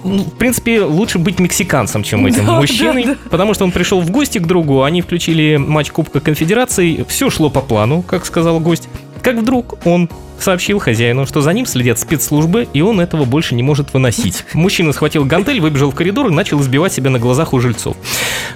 Ну, 0.04 0.26
В 0.26 0.38
принципе, 0.38 0.82
лучше 0.82 1.18
быть 1.18 1.40
мексиканцем, 1.40 2.04
чем 2.04 2.26
этим 2.26 2.46
Да, 2.46 2.60
мужчиной, 2.60 3.06
да, 3.06 3.18
потому 3.32 3.54
что 3.54 3.64
он 3.64 3.72
пришел 3.72 4.02
в 4.02 4.12
гости 4.12 4.38
к 4.38 4.46
другу, 4.46 4.84
они 4.84 5.02
включили 5.02 5.56
матч 5.56 5.92
Кубка 5.92 6.20
Конфедерации, 6.20 7.06
все 7.08 7.30
шло 7.30 7.50
по 7.50 7.62
плану, 7.62 8.02
как 8.02 8.26
сказал 8.26 8.60
гость. 8.60 8.90
Как 9.22 9.38
вдруг 9.38 9.86
он 9.86 10.10
сообщил 10.44 10.80
хозяину, 10.80 11.26
что 11.26 11.42
за 11.42 11.54
ним 11.54 11.66
следят 11.66 12.00
спецслужбы, 12.00 12.68
и 12.74 12.82
он 12.82 13.00
этого 13.00 13.26
больше 13.26 13.56
не 13.56 13.64
может 13.64 13.94
выносить. 13.94 14.46
Мужчина 14.54 14.94
схватил 14.94 15.26
гантель, 15.26 15.60
выбежал 15.60 15.92
в 15.92 15.96
коридор 15.96 16.28
и 16.28 16.32
начал 16.32 16.62
избивать 16.62 16.94
себя 16.94 17.10
на 17.10 17.20
глазах 17.20 17.54
у 17.54 17.60
жильцов. 17.60 17.96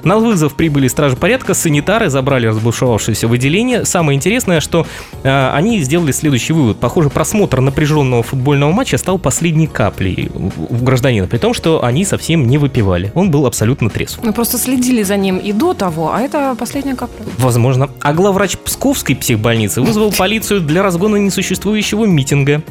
На 0.04 0.18
вызов 0.18 0.56
прибыли 0.56 0.88
стражи 0.88 1.16
порядка, 1.16 1.54
санитары 1.54 2.10
забрали 2.10 2.48
разбушевавшееся 2.48 3.28
в 3.28 3.34
отделение. 3.34 3.86
Самое 3.86 4.16
интересное, 4.16 4.60
что 4.60 4.86
э, 5.24 5.50
они 5.54 5.80
сделали 5.82 6.12
следующий 6.12 6.54
вывод. 6.54 6.80
Похоже, 6.80 7.10
просмотр 7.10 7.62
напряженного 7.62 8.24
футбольного 8.24 8.72
матча 8.72 8.98
стал 8.98 9.18
последней 9.18 9.68
каплей 9.68 10.30
в 10.34 10.84
в 10.84 10.86
гражданина, 10.86 11.28
при 11.28 11.38
том, 11.38 11.54
что 11.54 11.84
они 11.84 12.06
совсем 12.06 12.48
не 12.48 12.58
выпивали. 12.58 13.12
Он 13.16 13.32
был 13.32 13.46
абсолютно 13.46 13.90
трезв. 13.90 14.20
Мы 14.22 14.34
просто 14.34 14.58
следили 14.58 15.04
за 15.04 15.16
ним 15.16 15.38
и 15.38 15.54
до 15.54 15.74
того, 15.74 16.12
а 16.13 16.22
это 16.22 16.56
последняя 16.60 16.96
капля. 16.96 17.25
Возможно. 17.38 17.90
А 18.02 18.13
главврач 18.13 18.58
Псковской 18.58 19.16
психбольницы 19.16 19.82
вызвал 19.82 20.12
полицию 20.18 20.62
для 20.62 20.84
разгона 20.84 21.16
несуществующего 21.18 21.73
митинга. 22.06 22.63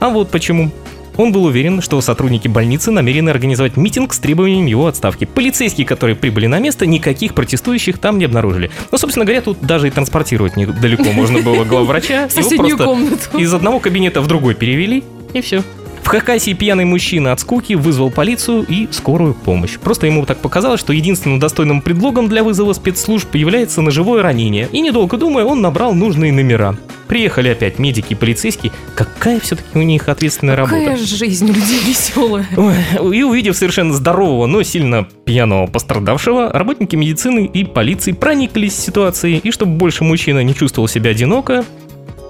А 0.00 0.08
вот 0.08 0.30
почему. 0.30 0.70
Он 1.16 1.32
был 1.32 1.44
уверен, 1.44 1.82
что 1.82 2.00
сотрудники 2.00 2.48
больницы 2.48 2.90
намерены 2.90 3.28
организовать 3.28 3.76
митинг 3.76 4.14
с 4.14 4.18
требованием 4.18 4.64
его 4.64 4.86
отставки. 4.86 5.26
Полицейские, 5.26 5.86
которые 5.86 6.16
прибыли 6.16 6.46
на 6.46 6.58
место, 6.60 6.86
никаких 6.86 7.34
протестующих 7.34 7.98
там 7.98 8.18
не 8.18 8.24
обнаружили. 8.24 8.70
Ну, 8.90 8.96
собственно 8.96 9.26
говоря, 9.26 9.42
тут 9.42 9.60
даже 9.60 9.88
и 9.88 9.90
транспортировать 9.90 10.56
недалеко 10.56 11.12
можно 11.12 11.42
было 11.42 11.64
главврача. 11.64 12.28
Его 12.36 12.50
просто 12.76 13.36
из 13.36 13.52
одного 13.52 13.80
кабинета 13.80 14.22
в 14.22 14.28
другой 14.28 14.54
перевели, 14.54 15.04
и 15.34 15.40
все. 15.42 15.62
В 16.02 16.06
Хакасии 16.10 16.54
пьяный 16.54 16.84
мужчина 16.84 17.32
от 17.32 17.40
скуки 17.40 17.74
вызвал 17.74 18.10
полицию 18.10 18.64
и 18.68 18.88
скорую 18.90 19.34
помощь. 19.34 19.78
Просто 19.78 20.06
ему 20.06 20.26
так 20.26 20.38
показалось, 20.38 20.80
что 20.80 20.92
единственным 20.92 21.38
достойным 21.38 21.82
предлогом 21.82 22.28
для 22.28 22.42
вызова 22.42 22.72
спецслужб 22.72 23.34
является 23.34 23.80
ножевое 23.80 24.22
ранение. 24.22 24.68
И 24.72 24.80
недолго 24.80 25.16
думая, 25.16 25.44
он 25.44 25.60
набрал 25.60 25.94
нужные 25.94 26.32
номера. 26.32 26.76
Приехали 27.06 27.48
опять 27.48 27.80
медики 27.80 28.12
и 28.12 28.14
полицейские. 28.14 28.72
Какая 28.94 29.40
все-таки 29.40 29.76
у 29.76 29.82
них 29.82 30.08
ответственная 30.08 30.56
Какая 30.56 30.86
работа. 30.86 31.04
жизнь 31.04 31.44
у 31.44 31.52
людей 31.52 31.80
веселая. 31.84 32.46
И 33.12 33.22
увидев 33.24 33.56
совершенно 33.56 33.92
здорового, 33.92 34.46
но 34.46 34.62
сильно 34.62 35.08
пьяного 35.24 35.66
пострадавшего, 35.66 36.52
работники 36.52 36.94
медицины 36.94 37.46
и 37.52 37.64
полиции 37.64 38.12
прониклись 38.12 38.76
ситуацией, 38.76 39.38
и 39.38 39.50
чтобы 39.50 39.72
больше 39.72 40.04
мужчина 40.04 40.44
не 40.44 40.54
чувствовал 40.54 40.86
себя 40.86 41.10
одиноко, 41.10 41.64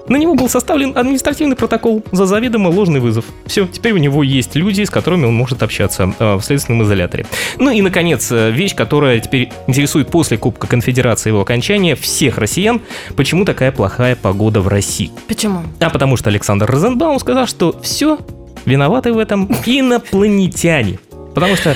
на 0.07 0.17
него 0.17 0.35
был 0.35 0.49
составлен 0.49 0.97
административный 0.97 1.55
протокол 1.55 2.03
за 2.11 2.25
заведомо 2.25 2.67
ложный 2.67 2.99
вызов. 2.99 3.25
Все, 3.45 3.67
теперь 3.67 3.93
у 3.93 3.97
него 3.97 4.23
есть 4.23 4.55
люди, 4.55 4.83
с 4.83 4.89
которыми 4.89 5.25
он 5.25 5.33
может 5.33 5.63
общаться 5.63 6.13
э, 6.17 6.35
в 6.35 6.41
следственном 6.41 6.83
изоляторе. 6.83 7.25
Ну 7.57 7.71
и, 7.71 7.81
наконец, 7.81 8.31
э, 8.31 8.51
вещь, 8.51 8.75
которая 8.75 9.19
теперь 9.19 9.51
интересует 9.67 10.09
после 10.09 10.37
Кубка 10.37 10.67
Конфедерации 10.67 11.29
его 11.29 11.41
окончания 11.41 11.95
всех 11.95 12.37
россиян, 12.37 12.81
почему 13.15 13.45
такая 13.45 13.71
плохая 13.71 14.15
погода 14.15 14.61
в 14.61 14.67
России. 14.67 15.11
Почему? 15.27 15.63
А 15.79 15.89
потому 15.89 16.17
что 16.17 16.29
Александр 16.29 16.69
Розенбаум 16.69 17.19
сказал, 17.19 17.47
что 17.47 17.79
все, 17.81 18.19
виноваты 18.65 19.13
в 19.13 19.17
этом 19.17 19.49
инопланетяне. 19.65 20.99
Потому 21.33 21.55
что 21.55 21.75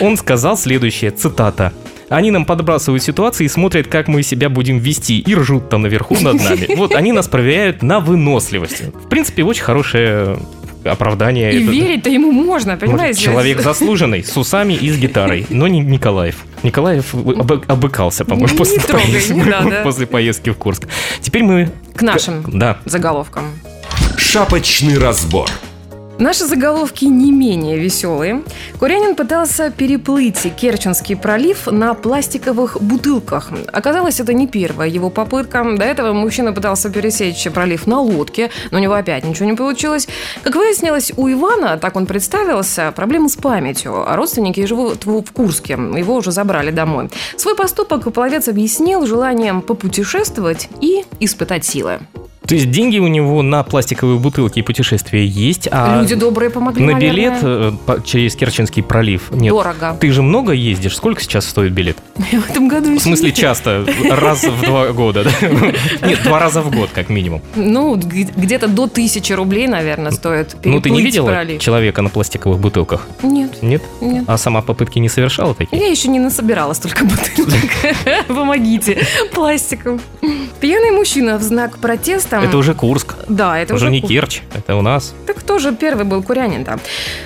он 0.00 0.16
сказал 0.16 0.56
следующее, 0.56 1.10
цитата. 1.10 1.72
Они 2.14 2.30
нам 2.30 2.44
подбрасывают 2.44 3.02
ситуации 3.02 3.44
и 3.44 3.48
смотрят, 3.48 3.88
как 3.88 4.06
мы 4.08 4.22
себя 4.22 4.48
будем 4.48 4.78
вести, 4.78 5.18
и 5.18 5.34
ржут 5.34 5.68
там 5.68 5.82
наверху 5.82 6.16
над 6.20 6.34
нами. 6.34 6.76
Вот 6.76 6.94
они 6.94 7.12
нас 7.12 7.26
проверяют 7.28 7.82
на 7.82 7.98
выносливость. 7.98 8.82
В 8.94 9.08
принципе, 9.08 9.42
очень 9.42 9.64
хорошее 9.64 10.38
оправдание. 10.84 11.52
И 11.52 11.62
Это- 11.62 11.72
верить-то 11.72 12.10
ему 12.10 12.30
можно, 12.30 12.72
может, 12.72 12.80
понимаете? 12.80 13.20
Человек 13.20 13.60
заслуженный, 13.62 14.22
с 14.22 14.36
усами 14.36 14.74
и 14.74 14.90
с 14.90 14.96
гитарой, 14.96 15.46
но 15.50 15.66
не 15.66 15.80
Николаев. 15.80 16.36
Николаев 16.62 17.14
обы- 17.14 17.64
обыкался, 17.66 18.24
по-моему, 18.24 18.56
после, 18.56 18.78
трогай, 18.78 19.06
поездки- 19.06 19.32
не 19.32 19.44
надо. 19.44 19.80
после 19.84 20.06
поездки 20.06 20.50
в 20.50 20.56
Курск. 20.56 20.86
Теперь 21.20 21.42
мы... 21.42 21.70
К 21.96 22.02
нашим 22.02 22.44
Да, 22.46 22.78
заголовкам. 22.84 23.44
Шапочный 24.16 24.98
разбор. 24.98 25.48
Наши 26.18 26.44
заголовки 26.44 27.06
не 27.06 27.32
менее 27.32 27.76
веселые. 27.76 28.44
Курянин 28.78 29.16
пытался 29.16 29.70
переплыть 29.70 30.46
Керченский 30.56 31.16
пролив 31.16 31.66
на 31.66 31.94
пластиковых 31.94 32.80
бутылках. 32.80 33.50
Оказалось, 33.72 34.20
это 34.20 34.32
не 34.32 34.46
первая 34.46 34.88
его 34.88 35.10
попытка. 35.10 35.64
До 35.76 35.84
этого 35.84 36.12
мужчина 36.12 36.52
пытался 36.52 36.88
пересечь 36.88 37.48
пролив 37.52 37.88
на 37.88 38.00
лодке, 38.00 38.50
но 38.70 38.78
у 38.78 38.80
него 38.80 38.94
опять 38.94 39.24
ничего 39.24 39.46
не 39.46 39.56
получилось. 39.56 40.06
Как 40.44 40.54
выяснилось, 40.54 41.12
у 41.16 41.28
Ивана, 41.28 41.78
так 41.78 41.96
он 41.96 42.06
представился, 42.06 42.92
проблемы 42.94 43.28
с 43.28 43.34
памятью. 43.34 44.08
А 44.08 44.14
родственники 44.14 44.64
живут 44.66 45.06
в 45.06 45.32
Курске. 45.32 45.72
Его 45.72 46.14
уже 46.14 46.30
забрали 46.30 46.70
домой. 46.70 47.10
Свой 47.36 47.56
поступок 47.56 48.12
пловец 48.12 48.46
объяснил 48.46 49.04
желанием 49.04 49.62
попутешествовать 49.62 50.68
и 50.80 51.04
испытать 51.18 51.64
силы. 51.64 51.98
То 52.46 52.54
есть 52.54 52.70
деньги 52.70 52.98
у 52.98 53.06
него 53.06 53.40
на 53.42 53.62
пластиковые 53.62 54.18
бутылки 54.18 54.58
и 54.58 54.62
путешествия 54.62 55.24
есть, 55.24 55.66
а 55.70 56.00
Люди 56.00 56.14
добрые 56.14 56.50
помогли, 56.50 56.84
на 56.84 56.98
билет 56.98 57.42
наверное. 57.42 57.78
э, 57.88 57.98
через 58.04 58.36
Керченский 58.36 58.82
пролив 58.82 59.30
нет. 59.30 59.50
Дорого. 59.50 59.96
Ты 59.98 60.10
же 60.12 60.22
много 60.22 60.52
ездишь? 60.52 60.96
Сколько 60.96 61.22
сейчас 61.22 61.46
стоит 61.46 61.72
билет? 61.72 61.96
В 62.16 62.50
этом 62.50 62.68
году 62.68 62.94
В 62.96 63.00
смысле, 63.00 63.26
нет. 63.28 63.34
часто? 63.36 63.86
Раз 64.10 64.44
в 64.44 64.62
два 64.62 64.88
года, 64.92 65.24
да? 65.24 65.30
Нет, 66.06 66.22
два 66.22 66.38
раза 66.38 66.60
в 66.60 66.70
год, 66.70 66.90
как 66.94 67.08
минимум. 67.08 67.40
Ну, 67.56 67.96
где-то 67.96 68.68
до 68.68 68.88
тысячи 68.88 69.32
рублей, 69.32 69.66
наверное, 69.66 70.10
стоит 70.12 70.56
Ну, 70.64 70.80
ты 70.80 70.90
не 70.90 71.00
видела 71.02 71.46
человека 71.58 72.02
на 72.02 72.10
пластиковых 72.10 72.58
бутылках? 72.58 73.06
Нет, 73.22 73.62
Нет? 73.62 73.82
нет. 74.00 74.24
А 74.26 74.36
сама 74.36 74.60
попытки 74.62 74.98
не 74.98 75.08
совершала 75.08 75.54
такие? 75.54 75.80
Я 75.80 75.88
еще 75.88 76.08
не 76.08 76.20
насобирала 76.20 76.74
столько 76.74 77.04
бутылок. 77.04 77.70
Помогите. 78.28 79.06
Пластиком. 79.32 80.00
Пьяный 80.60 80.90
мужчина 80.90 81.38
в 81.38 81.42
знак 81.42 81.78
протеста... 81.78 82.33
Это 82.42 82.56
уже 82.56 82.74
Курск, 82.74 83.14
Да, 83.28 83.58
это 83.58 83.74
уже 83.74 83.86
уже 83.86 83.92
не 83.92 84.00
Курск. 84.00 84.12
Керчь, 84.12 84.42
это 84.54 84.76
у 84.76 84.82
нас. 84.82 85.14
Так 85.26 85.36
кто 85.36 85.58
же 85.58 85.74
первый 85.74 86.04
был 86.04 86.22
курянин-то? 86.22 86.78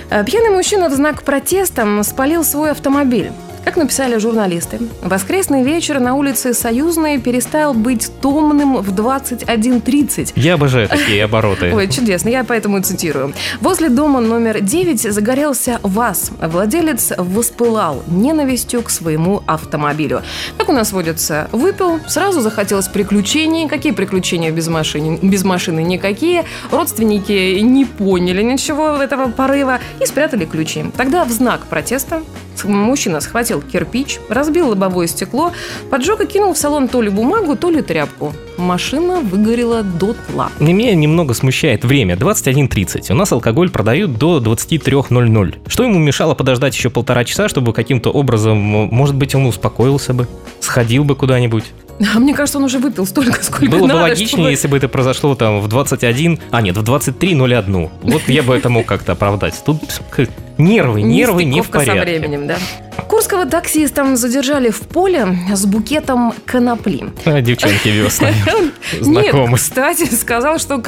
Э, 0.09 0.23
Пьяный 0.25 0.49
мужчина 0.49 0.89
в 0.89 0.93
знак 0.93 1.23
протеста 1.23 1.85
спалил 2.03 2.43
свой 2.43 2.71
автомобиль. 2.71 3.31
Как 3.69 3.77
написали 3.77 4.17
журналисты, 4.17 4.79
воскресный 5.03 5.61
вечер 5.61 5.99
на 5.99 6.15
улице 6.15 6.55
Союзной 6.55 7.19
перестал 7.19 7.75
быть 7.75 8.09
томным 8.19 8.77
в 8.77 8.91
21.30. 8.91 10.31
Я 10.35 10.55
обожаю 10.55 10.89
такие 10.89 11.23
обороты. 11.23 11.71
Ой, 11.71 11.87
чудесно, 11.87 12.29
я 12.29 12.43
поэтому 12.43 12.79
и 12.79 12.81
цитирую. 12.81 13.31
Возле 13.61 13.89
дома 13.89 14.21
номер 14.21 14.61
9 14.61 15.13
загорелся 15.13 15.79
ВАЗ. 15.83 16.31
Владелец 16.41 17.13
воспылал 17.15 18.01
ненавистью 18.07 18.81
к 18.81 18.89
своему 18.89 19.43
автомобилю. 19.45 20.23
Как 20.57 20.69
у 20.69 20.73
нас 20.73 20.91
водится, 20.91 21.47
выпил, 21.51 21.99
сразу 22.07 22.41
захотелось 22.41 22.87
приключений. 22.87 23.69
Какие 23.69 23.91
приключения 23.91 24.49
без 24.49 24.67
машины? 24.67 25.19
Без 25.21 25.43
машины 25.43 25.83
никакие. 25.83 26.43
Родственники 26.71 27.59
не 27.59 27.85
поняли 27.85 28.41
ничего 28.41 28.95
этого 28.95 29.29
порыва 29.29 29.77
и 30.01 30.07
спрятали 30.07 30.45
ключи. 30.45 30.85
Тогда 30.97 31.23
в 31.23 31.29
знак 31.29 31.67
протеста 31.67 32.23
Мужчина 32.63 33.21
схватил 33.21 33.61
кирпич, 33.61 34.19
разбил 34.29 34.69
лобовое 34.69 35.07
стекло, 35.07 35.51
поджег 35.89 36.21
и 36.21 36.25
кинул 36.25 36.53
в 36.53 36.57
салон 36.57 36.87
то 36.87 37.01
ли 37.01 37.09
бумагу, 37.09 37.55
то 37.55 37.69
ли 37.69 37.81
тряпку. 37.81 38.33
Машина 38.57 39.21
выгорела 39.21 39.83
дотла. 39.83 40.51
Меня 40.59 40.93
немного 40.95 41.33
смущает 41.33 41.85
время. 41.85 42.15
21.30. 42.15 43.11
У 43.11 43.15
нас 43.15 43.31
алкоголь 43.31 43.69
продают 43.69 44.17
до 44.17 44.39
23.00. 44.39 45.55
Что 45.67 45.83
ему 45.83 45.99
мешало 45.99 46.35
подождать 46.35 46.75
еще 46.75 46.89
полтора 46.89 47.23
часа, 47.25 47.47
чтобы 47.47 47.73
каким-то 47.73 48.09
образом, 48.11 48.57
может 48.57 49.15
быть, 49.15 49.33
он 49.35 49.45
успокоился 49.45 50.13
бы, 50.13 50.27
сходил 50.59 51.03
бы 51.03 51.15
куда-нибудь? 51.15 51.63
А 52.15 52.19
мне 52.19 52.33
кажется, 52.33 52.57
он 52.59 52.63
уже 52.65 52.79
выпил 52.79 53.05
столько, 53.05 53.43
сколько 53.43 53.65
Было 53.71 53.87
надо. 53.87 53.93
бы 53.99 54.03
логичнее, 54.03 54.27
чтобы- 54.27 54.49
если 54.51 54.67
бы 54.69 54.77
это 54.77 54.87
произошло 54.87 55.35
там 55.35 55.59
в 55.59 55.67
21, 55.67 56.39
а 56.51 56.61
нет, 56.61 56.77
в 56.77 56.83
23.01. 56.83 57.89
Вот 58.03 58.21
я 58.27 58.41
бы 58.43 58.55
это 58.55 58.69
мог 58.69 58.85
как-то 58.85 59.11
оправдать. 59.13 59.61
Тут 59.65 59.79
нервы, 60.59 61.01
нервы 61.01 61.43
не 61.45 61.61
в 61.61 61.65
Нестыковка 61.65 61.79
со 61.79 61.85
порядке. 61.87 62.19
временем, 62.19 62.47
да. 62.47 62.57
Курского 63.07 63.45
таксиста 63.45 64.15
задержали 64.15 64.69
в 64.69 64.81
поле 64.81 65.27
с 65.51 65.65
букетом 65.65 66.33
конопли. 66.45 67.05
А, 67.25 67.41
девчонки. 67.41 67.87
Нет, 67.89 68.73
Знакомы. 69.01 69.57
кстати, 69.57 70.03
сказал, 70.13 70.59
что 70.59 70.81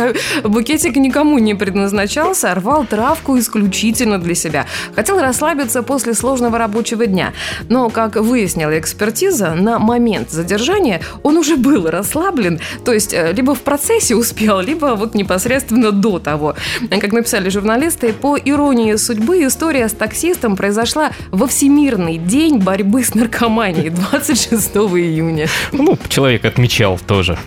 букетик 0.43 0.97
никому 0.97 1.39
не 1.39 1.55
предназначался, 1.55 2.51
а 2.51 2.55
рвал 2.55 2.85
травку 2.85 3.39
исключительно 3.39 4.19
для 4.19 4.35
себя. 4.35 4.65
Хотел 4.95 5.19
расслабиться 5.19 5.83
после 5.83 6.13
сложного 6.13 6.57
рабочего 6.57 7.07
дня. 7.07 7.33
Но, 7.69 7.89
как 7.89 8.17
выяснила 8.17 8.77
экспертиза, 8.77 9.51
на 9.55 9.79
момент 9.79 10.31
задержания 10.31 11.01
он 11.23 11.37
уже 11.37 11.55
был 11.55 11.89
расслаблен, 11.89 12.59
то 12.83 12.91
есть 12.93 13.13
э, 13.13 13.31
либо 13.33 13.55
в 13.55 13.61
процессе 13.61 14.15
успел, 14.15 14.59
либо 14.59 14.95
вот 14.95 15.15
непосредственно 15.15 15.91
до 15.91 16.19
того. 16.19 16.55
Как 16.89 17.13
написали 17.13 17.49
журналисты, 17.49 18.11
по 18.13 18.37
иронии 18.37 18.95
судьбы, 18.95 19.43
история 19.45 19.60
с 19.61 19.93
таксистом 19.93 20.55
произошла 20.55 21.11
во 21.29 21.45
Всемирный 21.45 22.17
день 22.17 22.57
борьбы 22.57 23.03
с 23.03 23.13
наркоманией 23.13 23.89
26 24.11 24.75
июня. 24.75 25.47
Ну, 25.71 25.97
человек 26.09 26.45
отмечал 26.45 26.97
тоже. 26.99 27.37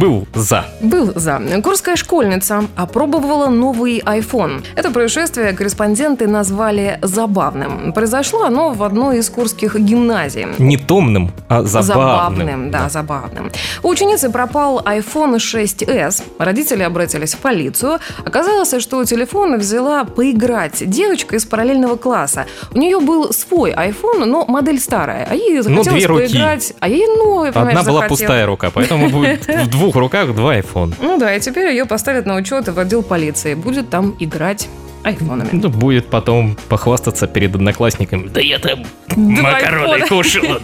Был 0.00 0.26
за. 0.34 0.64
Был 0.80 1.12
за. 1.14 1.40
Курская 1.62 1.94
школьница 1.96 2.64
опробовала 2.76 3.46
новый 3.48 4.00
iPhone. 4.00 4.64
Это 4.74 4.90
происшествие 4.90 5.52
корреспонденты 5.52 6.26
назвали 6.26 6.98
забавным. 7.02 7.92
Произошло 7.92 8.42
оно 8.44 8.70
в 8.72 8.82
одной 8.82 9.18
из 9.18 9.30
курских 9.30 9.76
гимназий. 9.78 10.46
Не 10.58 10.76
томным, 10.76 11.30
а 11.48 11.62
забавным. 11.62 12.70
да, 12.70 12.88
забавным. 12.88 13.52
У 13.82 13.88
ученицы 13.88 14.30
пропал 14.30 14.80
iPhone 14.84 15.36
6s. 15.36 16.22
Родители 16.38 16.82
обратились 16.82 17.34
в 17.34 17.38
полицию. 17.38 17.98
Оказалось, 18.24 18.74
что 18.80 19.04
телефон 19.04 19.58
взяла 19.58 20.04
поиграть 20.04 20.88
девочка 20.90 21.36
из 21.36 21.44
параллельного 21.46 21.96
класса. 21.96 22.46
У 22.74 22.78
нее 22.78 22.98
был 23.00 23.32
свой 23.32 23.70
iPhone, 23.72 24.24
но 24.24 24.44
модель 24.46 24.80
старая. 24.80 25.26
А 25.30 25.34
ей 25.34 25.60
захотелось 25.60 25.86
Ну, 25.86 25.92
две 25.96 26.06
руки. 26.06 26.22
поиграть. 26.32 26.72
А 26.80 26.88
ей 26.88 27.06
новый, 27.16 27.50
Одна 27.50 27.64
была 27.64 27.82
захотелось. 27.82 28.08
пустая 28.08 28.46
рука, 28.46 28.70
поэтому 28.74 29.08
в 29.68 29.70
двух 29.70 29.96
руках 29.96 30.34
два 30.34 30.56
iPhone. 30.56 30.94
Ну 31.00 31.18
да, 31.18 31.34
и 31.34 31.40
теперь 31.40 31.68
ее 31.68 31.84
поставят 31.84 32.26
на 32.26 32.36
учет 32.36 32.68
в 32.68 32.78
отдел 32.78 33.02
полиции. 33.02 33.54
Будет 33.54 33.90
там 33.90 34.14
играть 34.18 34.68
айфонами. 35.04 35.48
Ну, 35.52 35.68
будет 35.68 36.08
потом 36.08 36.56
похвастаться 36.68 37.26
перед 37.26 37.54
одноклассниками. 37.54 38.28
Да 38.28 38.40
я 38.40 38.58
там 38.58 38.80
Два 39.08 39.52
макароны 39.52 39.94
айфона. 39.94 40.06
кушал. 40.08 40.42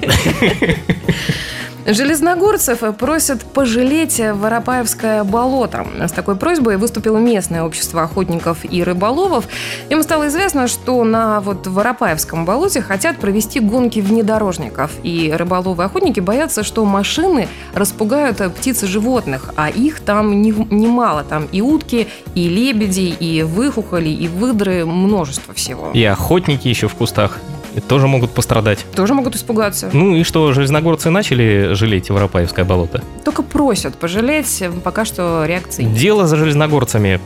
Железногорцев 1.87 2.79
просят 2.97 3.43
пожалеть 3.43 4.19
Воропаевское 4.19 5.23
болото. 5.23 5.87
С 6.01 6.13
такой 6.13 6.37
просьбой 6.37 6.79
выступило 6.79 7.19
местное 7.19 7.63
общество 7.63 8.03
охотников 8.03 8.59
и 8.65 8.83
рыболовов. 8.83 9.47
Им 9.91 10.03
стало 10.03 10.29
известно, 10.29 10.67
что 10.67 11.05
на 11.05 11.41
вот 11.41 11.67
Воропаевском 11.67 12.45
болоте 12.47 12.81
хотят 12.81 13.19
провести 13.19 13.61
гонки 13.61 14.01
внедорожников. 14.01 14.93
И 15.03 15.33
рыболовы-охотники 15.37 16.21
боятся, 16.21 16.63
что 16.65 16.85
машины 16.85 17.49
распугают 17.75 18.39
птиц 18.55 18.83
и 18.83 18.87
животных, 18.87 19.51
а 19.57 19.69
их 19.69 20.01
там 20.01 20.41
не- 20.41 20.53
немало. 20.71 21.23
Там 21.25 21.47
и 21.53 21.61
утки, 21.61 22.09
и 22.35 22.49
лебеди, 22.49 23.15
и 23.19 23.43
выхухоли, 23.43 24.09
и 24.09 24.29
выдры, 24.29 24.87
множество 24.87 25.53
всего. 25.53 25.91
И 25.93 26.03
охотники 26.05 26.67
еще 26.67 26.89
в 26.89 26.95
кустах 26.95 27.39
тоже 27.81 28.07
могут 28.07 28.31
пострадать. 28.31 28.85
Тоже 28.95 29.15
могут 29.15 29.37
испугаться. 29.37 29.91
Ну 29.93 30.17
и 30.17 30.23
что, 30.23 30.53
железногорцы 30.53 31.11
начали 31.11 31.75
жалеть 31.75 32.11
Воропаевское 32.11 32.65
болото? 32.65 33.03
Только 33.25 33.43
просят 33.43 33.97
пожалеть, 33.97 34.63
пока 34.83 35.05
что 35.05 35.45
реакции 35.47 35.85
нет. 35.85 35.95
Дело 35.97 36.27
за 36.27 36.37
железногорцами. 36.37 37.21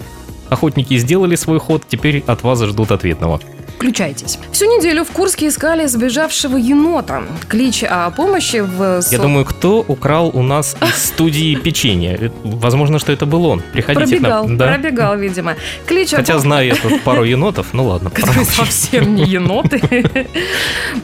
Охотники 0.49 0.97
сделали 0.97 1.35
свой 1.35 1.59
ход, 1.59 1.83
теперь 1.87 2.25
от 2.27 2.43
вас 2.43 2.63
ждут 2.63 2.91
ответного. 2.91 3.41
Включайтесь. 3.79 4.41
Всю 4.51 4.65
неделю 4.65 5.05
в 5.05 5.11
Курске 5.13 5.47
искали 5.47 5.87
сбежавшего 5.87 6.57
енота. 6.57 7.23
Клич 7.49 7.85
о 7.85 8.11
помощи 8.11 8.57
в... 8.57 9.01
Я 9.09 9.19
думаю, 9.19 9.45
кто 9.45 9.85
украл 9.87 10.31
у 10.35 10.43
нас 10.43 10.75
из 10.83 11.05
студии 11.07 11.55
печенье? 11.55 12.19
Э, 12.21 12.31
Возможно, 12.43 12.99
что 12.99 13.13
это 13.13 13.25
был 13.25 13.47
он. 13.47 13.63
Приходите 13.73 14.17
к 14.17 14.21
Пробегал, 14.21 14.49
нам. 14.49 14.57
Да. 14.59 14.67
пробегал, 14.73 15.17
видимо. 15.17 15.55
Клич 15.87 16.13
о 16.13 16.17
Хотя 16.17 16.35
пом- 16.35 16.39
знаю 16.41 16.67
я 16.67 16.75
тут 16.75 17.01
пару 17.05 17.23
енотов, 17.23 17.69
ну 17.73 17.87
ладно. 17.87 18.11
которые 18.11 18.45
совсем 18.47 19.15
не 19.15 19.23
еноты. 19.23 19.81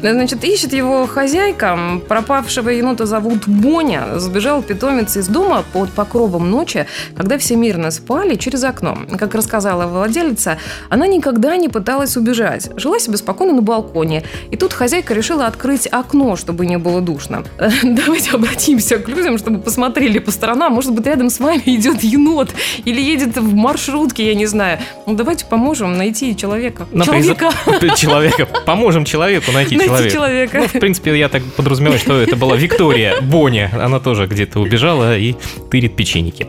Значит, 0.02 0.42
ищет 0.42 0.72
его 0.72 1.06
хозяйка. 1.06 1.78
Пропавшего 2.08 2.70
енота 2.70 3.06
зовут 3.06 3.46
Боня. 3.46 4.18
Сбежал 4.18 4.62
питомец 4.62 5.16
из 5.16 5.28
дома 5.28 5.62
под 5.72 5.90
покровом 5.90 6.50
ночи, 6.50 6.86
когда 7.16 7.38
все 7.38 7.54
мирно 7.54 7.92
спали 7.92 8.34
через 8.34 8.64
окно. 8.64 8.98
Как 9.16 9.36
рассказала 9.36 9.86
владелица, 9.86 10.58
она 10.90 11.06
никогда 11.06 11.56
не 11.56 11.68
пыталась 11.68 12.16
убежать. 12.16 12.63
Жила 12.76 12.98
себе 12.98 13.16
спокойно 13.16 13.52
на 13.54 13.62
балконе. 13.62 14.22
И 14.50 14.56
тут 14.56 14.72
хозяйка 14.72 15.14
решила 15.14 15.46
открыть 15.46 15.86
окно, 15.90 16.36
чтобы 16.36 16.66
не 16.66 16.78
было 16.78 17.00
душно. 17.00 17.44
Давайте 17.82 18.30
обратимся 18.32 18.98
к 18.98 19.08
людям, 19.08 19.38
чтобы 19.38 19.58
посмотрели 19.60 20.18
по 20.18 20.30
сторонам. 20.30 20.72
Может 20.72 20.92
быть, 20.92 21.06
рядом 21.06 21.30
с 21.30 21.40
вами 21.40 21.62
идет 21.66 22.02
енот 22.02 22.50
или 22.84 23.00
едет 23.00 23.36
в 23.36 23.54
маршрутке, 23.54 24.26
я 24.26 24.34
не 24.34 24.46
знаю. 24.46 24.78
Ну, 25.06 25.14
давайте 25.14 25.44
поможем 25.46 25.96
найти 25.96 26.36
человека. 26.36 26.86
На 26.92 27.04
Человека. 27.04 27.50
призыв- 27.66 27.96
Человека. 27.96 28.46
Поможем 28.66 29.04
человеку 29.04 29.52
найти 29.52 29.76
Найти 29.76 29.88
человека. 29.90 30.12
человека. 30.14 30.58
Ну, 30.58 30.68
в 30.68 30.72
принципе, 30.72 31.18
я 31.18 31.28
так 31.28 31.42
подразумеваю, 31.56 31.98
что 31.98 32.18
это 32.20 32.36
была 32.36 32.56
Виктория 32.56 33.20
Боня. 33.20 33.70
Она 33.80 34.00
тоже 34.00 34.26
где-то 34.26 34.60
убежала 34.60 35.16
и 35.16 35.34
тырит 35.70 35.96
печеньки. 35.96 36.46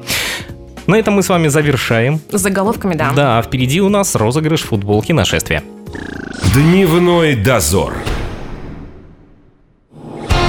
На 0.88 0.96
этом 0.96 1.16
мы 1.16 1.24
с 1.24 1.30
вами 1.30 1.48
завершаем. 1.48 2.20
С 2.32 2.40
заголовками, 2.42 2.94
да. 2.94 3.12
Да, 3.16 3.40
а 3.40 3.42
впереди 3.42 3.82
у 3.82 3.90
нас 3.90 4.16
розыгрыш 4.16 4.62
футболки 4.62 5.12
нашествия. 5.14 5.64
Дневной 6.54 7.36
дозор. 7.36 7.96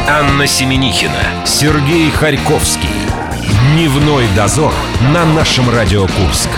Анна 0.09 0.47
Семенихина, 0.47 1.45
Сергей 1.45 2.11
Харьковский. 2.11 2.89
Дневной 3.73 4.27
дозор 4.37 4.73
на 5.13 5.25
нашем 5.25 5.69
Радио 5.69 6.03
Курск. 6.03 6.51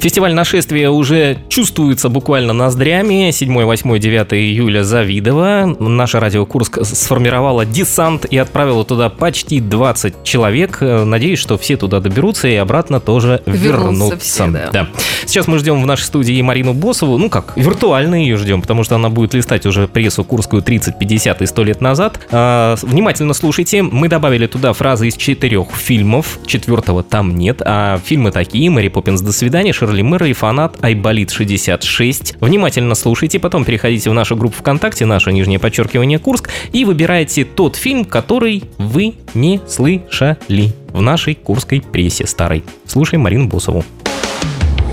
Фестиваль 0.00 0.32
нашествия 0.32 0.88
уже 0.88 1.36
чувствуется 1.50 2.08
буквально 2.08 2.54
ноздрями. 2.54 3.30
7, 3.32 3.64
8, 3.64 3.98
9 3.98 4.32
июля 4.32 4.82
Завидово. 4.82 5.76
Наша 5.78 6.20
радио 6.20 6.46
Курск 6.46 6.78
сформировала 6.84 7.66
десант 7.66 8.24
и 8.24 8.38
отправила 8.38 8.86
туда 8.86 9.10
почти 9.10 9.60
20 9.60 10.22
человек. 10.24 10.78
Э, 10.80 11.04
Надеюсь, 11.04 11.38
что 11.38 11.58
все 11.58 11.76
туда 11.76 12.00
доберутся 12.00 12.48
и 12.48 12.54
обратно 12.54 12.98
тоже 12.98 13.42
Вернутся 13.44 13.68
вернутся. 13.68 14.18
все, 14.18 14.46
да. 14.72 14.88
Сейчас 15.26 15.46
мы 15.48 15.58
ждем 15.58 15.82
в 15.82 15.86
нашей 15.86 16.04
студии 16.04 16.40
Марину 16.40 16.72
Босову. 16.72 17.18
Ну 17.18 17.28
как, 17.28 17.52
виртуально 17.56 18.14
ее 18.14 18.38
ждем, 18.38 18.62
потому 18.62 18.84
что 18.84 18.94
она 18.94 19.10
будет 19.10 19.34
листать 19.34 19.66
уже 19.66 19.86
прессу 19.86 20.24
Курскую 20.24 20.62
30, 20.62 20.98
50 20.98 21.42
и 21.42 21.46
100 21.46 21.62
лет 21.64 21.80
назад. 21.82 22.20
А, 22.30 22.76
внимательно 22.80 23.34
слушайте. 23.34 23.82
Мы 23.82 24.08
добавили 24.08 24.46
туда 24.46 24.72
фразы 24.72 25.08
из 25.08 25.16
четырех 25.16 25.70
фильмов. 25.72 26.38
Четвертого 26.46 27.02
там 27.02 27.36
нет. 27.36 27.60
А 27.62 28.00
фильмы 28.02 28.32
такие. 28.32 28.70
Мэри 28.70 28.88
Поппинс 28.88 29.20
«До 29.20 29.32
свидания», 29.32 29.74
Шерли 29.90 30.02
Мэра 30.02 30.28
и 30.28 30.32
фанат 30.34 30.76
Айболит 30.84 31.32
66. 31.32 32.36
Внимательно 32.40 32.94
слушайте, 32.94 33.40
потом 33.40 33.64
переходите 33.64 34.08
в 34.08 34.14
нашу 34.14 34.36
группу 34.36 34.54
ВКонтакте, 34.60 35.04
наше 35.04 35.32
нижнее 35.32 35.58
подчеркивание 35.58 36.20
Курск, 36.20 36.48
и 36.70 36.84
выбирайте 36.84 37.44
тот 37.44 37.74
фильм, 37.74 38.04
который 38.04 38.62
вы 38.78 39.14
не 39.34 39.60
слышали 39.66 40.72
в 40.92 41.00
нашей 41.00 41.34
курской 41.34 41.80
прессе 41.80 42.28
старой. 42.28 42.62
Слушаем 42.86 43.22
Марину 43.22 43.48
Босову. 43.48 43.84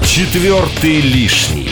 Четвертый 0.03 0.99
лишний. 1.01 1.69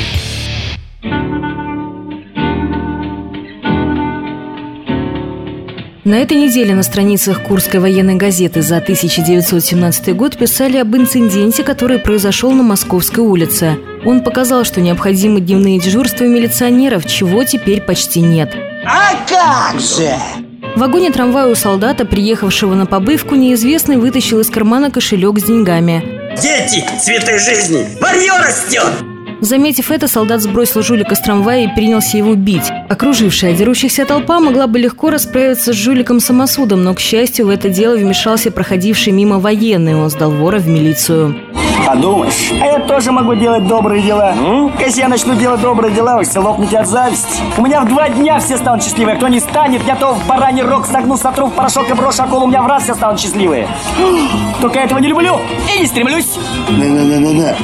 На 6.06 6.20
этой 6.20 6.38
неделе 6.38 6.76
на 6.76 6.84
страницах 6.84 7.42
Курской 7.42 7.80
военной 7.80 8.14
газеты 8.14 8.62
за 8.62 8.78
1917 8.78 10.16
год 10.16 10.38
писали 10.38 10.78
об 10.78 10.96
инциденте, 10.96 11.64
который 11.64 11.98
произошел 11.98 12.52
на 12.52 12.62
Московской 12.62 13.24
улице. 13.24 13.80
Он 14.06 14.24
показал, 14.24 14.66
что 14.66 14.82
необходимы 14.82 15.40
дневные 15.40 15.80
дежурства 15.80 16.26
милиционеров, 16.26 17.08
чего 17.08 17.44
теперь 17.44 17.82
почти 17.82 18.22
нет. 18.22 18.56
А 18.86 19.16
как 19.28 19.82
же? 19.82 20.14
В 20.76 20.80
вагоне 20.80 21.10
трамвая 21.10 21.48
у 21.48 21.56
солдата, 21.56 22.06
приехавшего 22.06 22.76
на 22.76 22.86
побывку, 22.86 23.34
неизвестный 23.34 23.98
вытащил 23.98 24.42
из 24.42 24.52
кармана 24.52 24.92
кошелек 24.92 25.40
с 25.40 25.44
деньгами. 25.44 26.38
Дети, 26.40 26.86
цветы 27.02 27.40
жизни, 27.40 27.88
варье 28.00 28.34
растет! 28.38 29.15
Заметив 29.42 29.92
это, 29.92 30.08
солдат 30.08 30.42
сбросил 30.42 30.82
жулика 30.82 31.16
с 31.16 31.22
трамвая 31.22 31.66
и 31.66 31.74
принялся 31.74 32.18
его 32.18 32.36
бить. 32.36 32.72
Окружившая 32.90 33.54
дерущихся 33.54 34.06
толпа 34.06 34.40
могла 34.40 34.68
бы 34.68 34.80
легко 34.80 35.10
расправиться 35.10 35.74
с 35.74 35.76
жуликом-самосудом, 35.76 36.84
но, 36.84 36.94
к 36.94 37.00
счастью, 37.00 37.48
в 37.48 37.50
это 37.50 37.70
дело 37.70 37.96
вмешался 37.96 38.52
проходивший 38.52 39.14
мимо 39.14 39.40
военный. 39.40 39.96
Он 39.96 40.10
сдал 40.10 40.32
вора 40.32 40.60
в 40.60 40.68
милицию. 40.68 41.36
Подумаешь, 41.86 42.52
а 42.62 42.66
я 42.66 42.80
тоже 42.80 43.12
могу 43.12 43.36
делать 43.36 43.68
добрые 43.68 44.02
дела. 44.02 44.32
М? 44.32 44.72
Если 44.80 45.02
я 45.02 45.08
начну 45.08 45.36
делать 45.36 45.62
добрые 45.62 45.94
дела, 45.94 46.18
вы 46.18 46.24
все 46.24 46.40
лопнете 46.40 46.80
от 46.80 46.88
зависти. 46.88 47.42
У 47.58 47.62
меня 47.62 47.82
в 47.82 47.88
два 47.88 48.10
дня 48.10 48.40
все 48.40 48.58
станут 48.58 48.84
счастливые. 48.84 49.18
Кто 49.18 49.28
не 49.28 49.40
станет, 49.40 49.82
я 49.86 49.96
то 49.96 50.14
в 50.14 50.28
бараний 50.28 50.64
рог 50.64 50.88
согну, 50.88 51.16
сотру 51.16 51.48
в 51.48 51.54
порошок 51.54 51.88
и 51.90 51.94
брошу 51.94 52.24
акулу. 52.24 52.46
У 52.46 52.48
меня 52.48 52.64
в 52.64 52.68
раз 52.68 52.84
все 52.84 52.96
станут 52.96 53.20
счастливые. 53.20 53.68
Только 54.62 54.80
я 54.80 54.86
этого 54.86 54.98
не 54.98 55.10
люблю 55.10 55.38
и 55.76 55.80
не 55.80 55.86
стремлюсь. 55.86 56.38
На-на-на-на-на. 56.70 57.56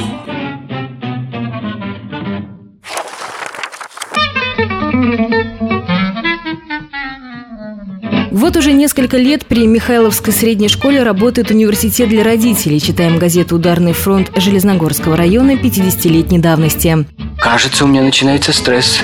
Вот 8.52 8.58
уже 8.58 8.72
несколько 8.72 9.16
лет 9.16 9.46
при 9.46 9.66
Михайловской 9.66 10.30
средней 10.30 10.68
школе 10.68 11.02
работает 11.02 11.50
университет 11.50 12.10
для 12.10 12.22
родителей. 12.22 12.80
Читаем 12.80 13.16
газету 13.18 13.56
«Ударный 13.56 13.94
фронт» 13.94 14.30
Железногорского 14.36 15.16
района 15.16 15.52
50-летней 15.52 16.38
давности. 16.38 17.06
Кажется, 17.38 17.86
у 17.86 17.88
меня 17.88 18.02
начинается 18.02 18.52
стресс. 18.52 19.00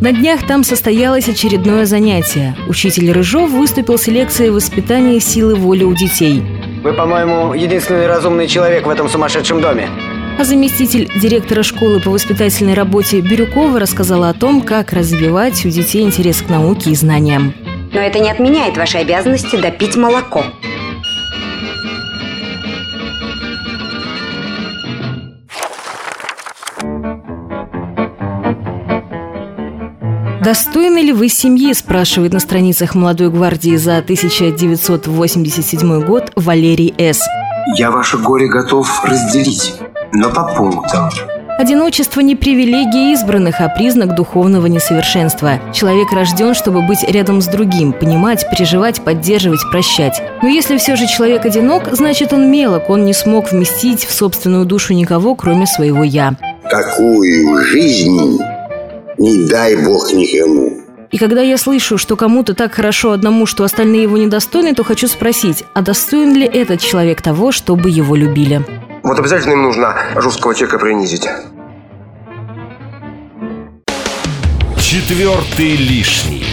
На 0.00 0.12
днях 0.12 0.46
там 0.46 0.62
состоялось 0.62 1.28
очередное 1.28 1.84
занятие. 1.84 2.54
Учитель 2.68 3.10
Рыжов 3.10 3.50
выступил 3.50 3.98
с 3.98 4.06
лекцией 4.06 4.50
воспитания 4.50 5.18
силы 5.18 5.56
воли 5.56 5.82
у 5.82 5.96
детей. 5.96 6.40
Вы, 6.84 6.92
по-моему, 6.92 7.54
единственный 7.54 8.06
разумный 8.06 8.46
человек 8.46 8.86
в 8.86 8.88
этом 8.88 9.08
сумасшедшем 9.08 9.60
доме. 9.60 9.88
А 10.38 10.44
заместитель 10.44 11.10
директора 11.20 11.64
школы 11.64 11.98
по 11.98 12.10
воспитательной 12.10 12.74
работе 12.74 13.20
Бирюкова 13.20 13.80
рассказала 13.80 14.28
о 14.28 14.34
том, 14.34 14.60
как 14.62 14.92
развивать 14.92 15.66
у 15.66 15.70
детей 15.70 16.02
интерес 16.02 16.40
к 16.40 16.48
науке 16.48 16.90
и 16.90 16.94
знаниям. 16.94 17.52
Но 17.92 18.00
это 18.00 18.18
не 18.18 18.30
отменяет 18.30 18.76
вашей 18.76 19.00
обязанности 19.00 19.56
допить 19.56 19.96
молоко. 19.96 20.44
«Достойны 30.42 30.98
ли 30.98 31.12
вы 31.12 31.28
семьи?»– 31.28 31.72
спрашивает 31.74 32.32
на 32.32 32.40
страницах 32.40 32.96
«Молодой 32.96 33.30
гвардии» 33.30 33.76
за 33.76 33.98
1987 33.98 36.04
год 36.04 36.32
Валерий 36.34 36.92
С. 36.98 37.22
Я 37.76 37.92
ваше 37.92 38.18
горе 38.18 38.48
готов 38.48 39.04
разделить, 39.04 39.74
но 40.12 40.30
по 40.30 40.52
пунктам. 40.54 41.10
Одиночество 41.62 42.18
не 42.18 42.34
привилегия 42.34 43.12
избранных, 43.12 43.60
а 43.60 43.68
признак 43.68 44.16
духовного 44.16 44.66
несовершенства. 44.66 45.60
Человек 45.72 46.10
рожден, 46.10 46.54
чтобы 46.54 46.82
быть 46.82 47.04
рядом 47.04 47.40
с 47.40 47.46
другим, 47.46 47.92
понимать, 47.92 48.44
переживать, 48.50 49.00
поддерживать, 49.00 49.60
прощать. 49.70 50.20
Но 50.42 50.48
если 50.48 50.76
все 50.76 50.96
же 50.96 51.06
человек 51.06 51.46
одинок, 51.46 51.84
значит 51.92 52.32
он 52.32 52.50
мелок, 52.50 52.90
он 52.90 53.04
не 53.04 53.12
смог 53.12 53.52
вместить 53.52 54.04
в 54.04 54.12
собственную 54.12 54.64
душу 54.64 54.92
никого, 54.92 55.36
кроме 55.36 55.68
своего 55.68 56.02
«я». 56.02 56.34
Такую 56.68 57.64
жизнь 57.66 58.40
не 59.18 59.48
дай 59.48 59.76
бог 59.76 60.12
никому. 60.12 60.78
И 61.12 61.18
когда 61.18 61.42
я 61.42 61.56
слышу, 61.58 61.96
что 61.96 62.16
кому-то 62.16 62.54
так 62.54 62.74
хорошо 62.74 63.12
одному, 63.12 63.46
что 63.46 63.62
остальные 63.62 64.02
его 64.02 64.16
недостойны, 64.16 64.74
то 64.74 64.82
хочу 64.82 65.06
спросить, 65.06 65.62
а 65.74 65.82
достоин 65.82 66.34
ли 66.34 66.44
этот 66.44 66.80
человек 66.80 67.22
того, 67.22 67.52
чтобы 67.52 67.88
его 67.88 68.16
любили? 68.16 68.62
Вот 69.02 69.18
обязательно 69.18 69.52
им 69.52 69.62
нужно 69.62 69.96
жесткого 70.16 70.54
человека 70.54 70.78
принизить. 70.78 71.28
Четвертый 74.78 75.76
лишний. 75.76 76.44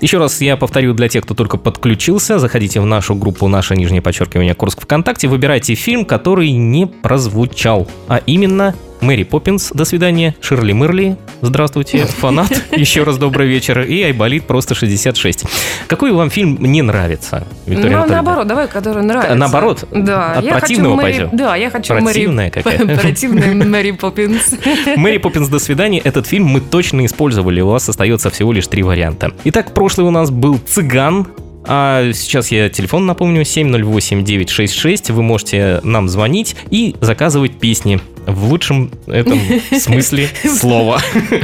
Еще 0.00 0.18
раз 0.18 0.40
я 0.40 0.56
повторю 0.56 0.94
для 0.94 1.08
тех, 1.08 1.24
кто 1.24 1.34
только 1.34 1.56
подключился, 1.56 2.38
заходите 2.38 2.80
в 2.80 2.86
нашу 2.86 3.14
группу 3.14 3.48
«Наше 3.48 3.76
нижнее 3.76 4.00
подчеркивание 4.00 4.54
Курск 4.54 4.80
ВКонтакте», 4.80 5.28
выбирайте 5.28 5.74
фильм, 5.74 6.04
который 6.04 6.50
не 6.52 6.86
прозвучал, 6.86 7.86
а 8.08 8.18
именно 8.24 8.74
Мэри 9.00 9.22
Поппинс, 9.22 9.70
до 9.72 9.84
свидания, 9.84 10.34
Ширли 10.40 10.72
Мырли, 10.72 11.16
здравствуйте, 11.40 12.04
фанат, 12.18 12.50
еще 12.76 13.02
раз 13.02 13.16
добрый 13.18 13.48
вечер, 13.48 13.80
и 13.80 14.02
Айболит 14.02 14.44
просто 14.46 14.74
66. 14.74 15.44
Какой 15.86 16.12
вам 16.12 16.30
фильм 16.30 16.58
не 16.60 16.82
нравится, 16.82 17.46
Виктория 17.66 17.98
Ну, 17.98 18.06
наоборот, 18.06 18.46
давай, 18.46 18.68
который 18.68 19.02
нравится. 19.02 19.34
Наоборот? 19.34 19.84
Да. 19.90 20.34
От 20.34 20.44
я 20.44 20.52
хочу 20.54 20.60
противного 20.66 20.96
Мэри- 20.96 21.02
пойдем? 21.02 21.28
Да, 21.32 21.56
я 21.56 21.70
хочу 21.70 21.94
Противная 21.94 22.44
Мэри... 22.54 22.62
какая? 22.62 22.96
Противная 22.98 23.54
Мэри 23.66 23.90
Поппинс. 23.92 24.54
Мэри 24.96 25.18
Поппинс 25.18 25.48
до 25.48 25.58
свидания. 25.58 25.98
Этот 26.00 26.26
фильм 26.26 26.44
мы 26.46 26.60
точно 26.60 27.04
использовали. 27.06 27.60
У 27.60 27.68
вас 27.68 27.88
остается 27.88 28.30
всего 28.30 28.52
лишь 28.52 28.66
три 28.66 28.82
варианта. 28.82 29.32
Итак, 29.44 29.72
прошлый 29.72 30.06
у 30.06 30.10
нас 30.10 30.30
был 30.30 30.58
«Цыган». 30.58 31.26
А 31.66 32.10
сейчас 32.14 32.50
я 32.50 32.70
телефон 32.70 33.04
напомню, 33.06 33.42
708-966. 33.42 35.12
Вы 35.12 35.22
можете 35.22 35.80
нам 35.84 36.08
звонить 36.08 36.56
и 36.70 36.96
заказывать 37.00 37.58
песни. 37.58 38.00
В 38.26 38.44
лучшем 38.44 38.90
этом 39.06 39.40
смысле 39.78 40.28
слова. 40.44 41.00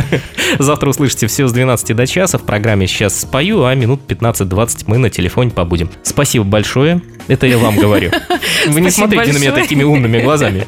Завтра 0.59 0.91
услышите 0.91 1.27
все 1.27 1.47
с 1.47 1.53
12 1.53 1.97
до 1.97 2.07
часа. 2.07 2.39
В 2.39 2.43
программе 2.43 2.87
«Сейчас 2.87 3.21
спою», 3.21 3.65
а 3.65 3.75
минут 3.75 4.01
15-20 4.07 4.85
мы 4.87 4.99
на 4.99 5.11
телефоне 5.11 5.51
побудем. 5.51 5.91
Спасибо 6.03 6.45
большое. 6.45 7.01
Это 7.29 7.47
я 7.47 7.59
вам 7.59 7.77
говорю. 7.77 8.11
Вы 8.69 8.81
не 8.81 8.91
Спасибо 8.91 9.09
смотрите 9.09 9.33
на 9.33 9.39
меня 9.39 9.53
такими 9.53 9.83
умными 9.83 10.21
глазами. 10.21 10.65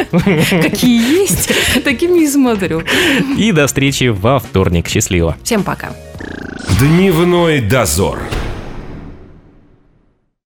Какие 0.62 1.20
есть, 1.20 1.50
такими 1.84 2.24
и 2.24 2.28
смотрю. 2.28 2.82
И 3.36 3.52
до 3.52 3.66
встречи 3.66 4.08
во 4.08 4.38
вторник. 4.38 4.88
Счастливо. 4.88 5.36
Всем 5.44 5.62
пока. 5.62 5.90
Дневной 6.80 7.60
дозор. 7.60 8.18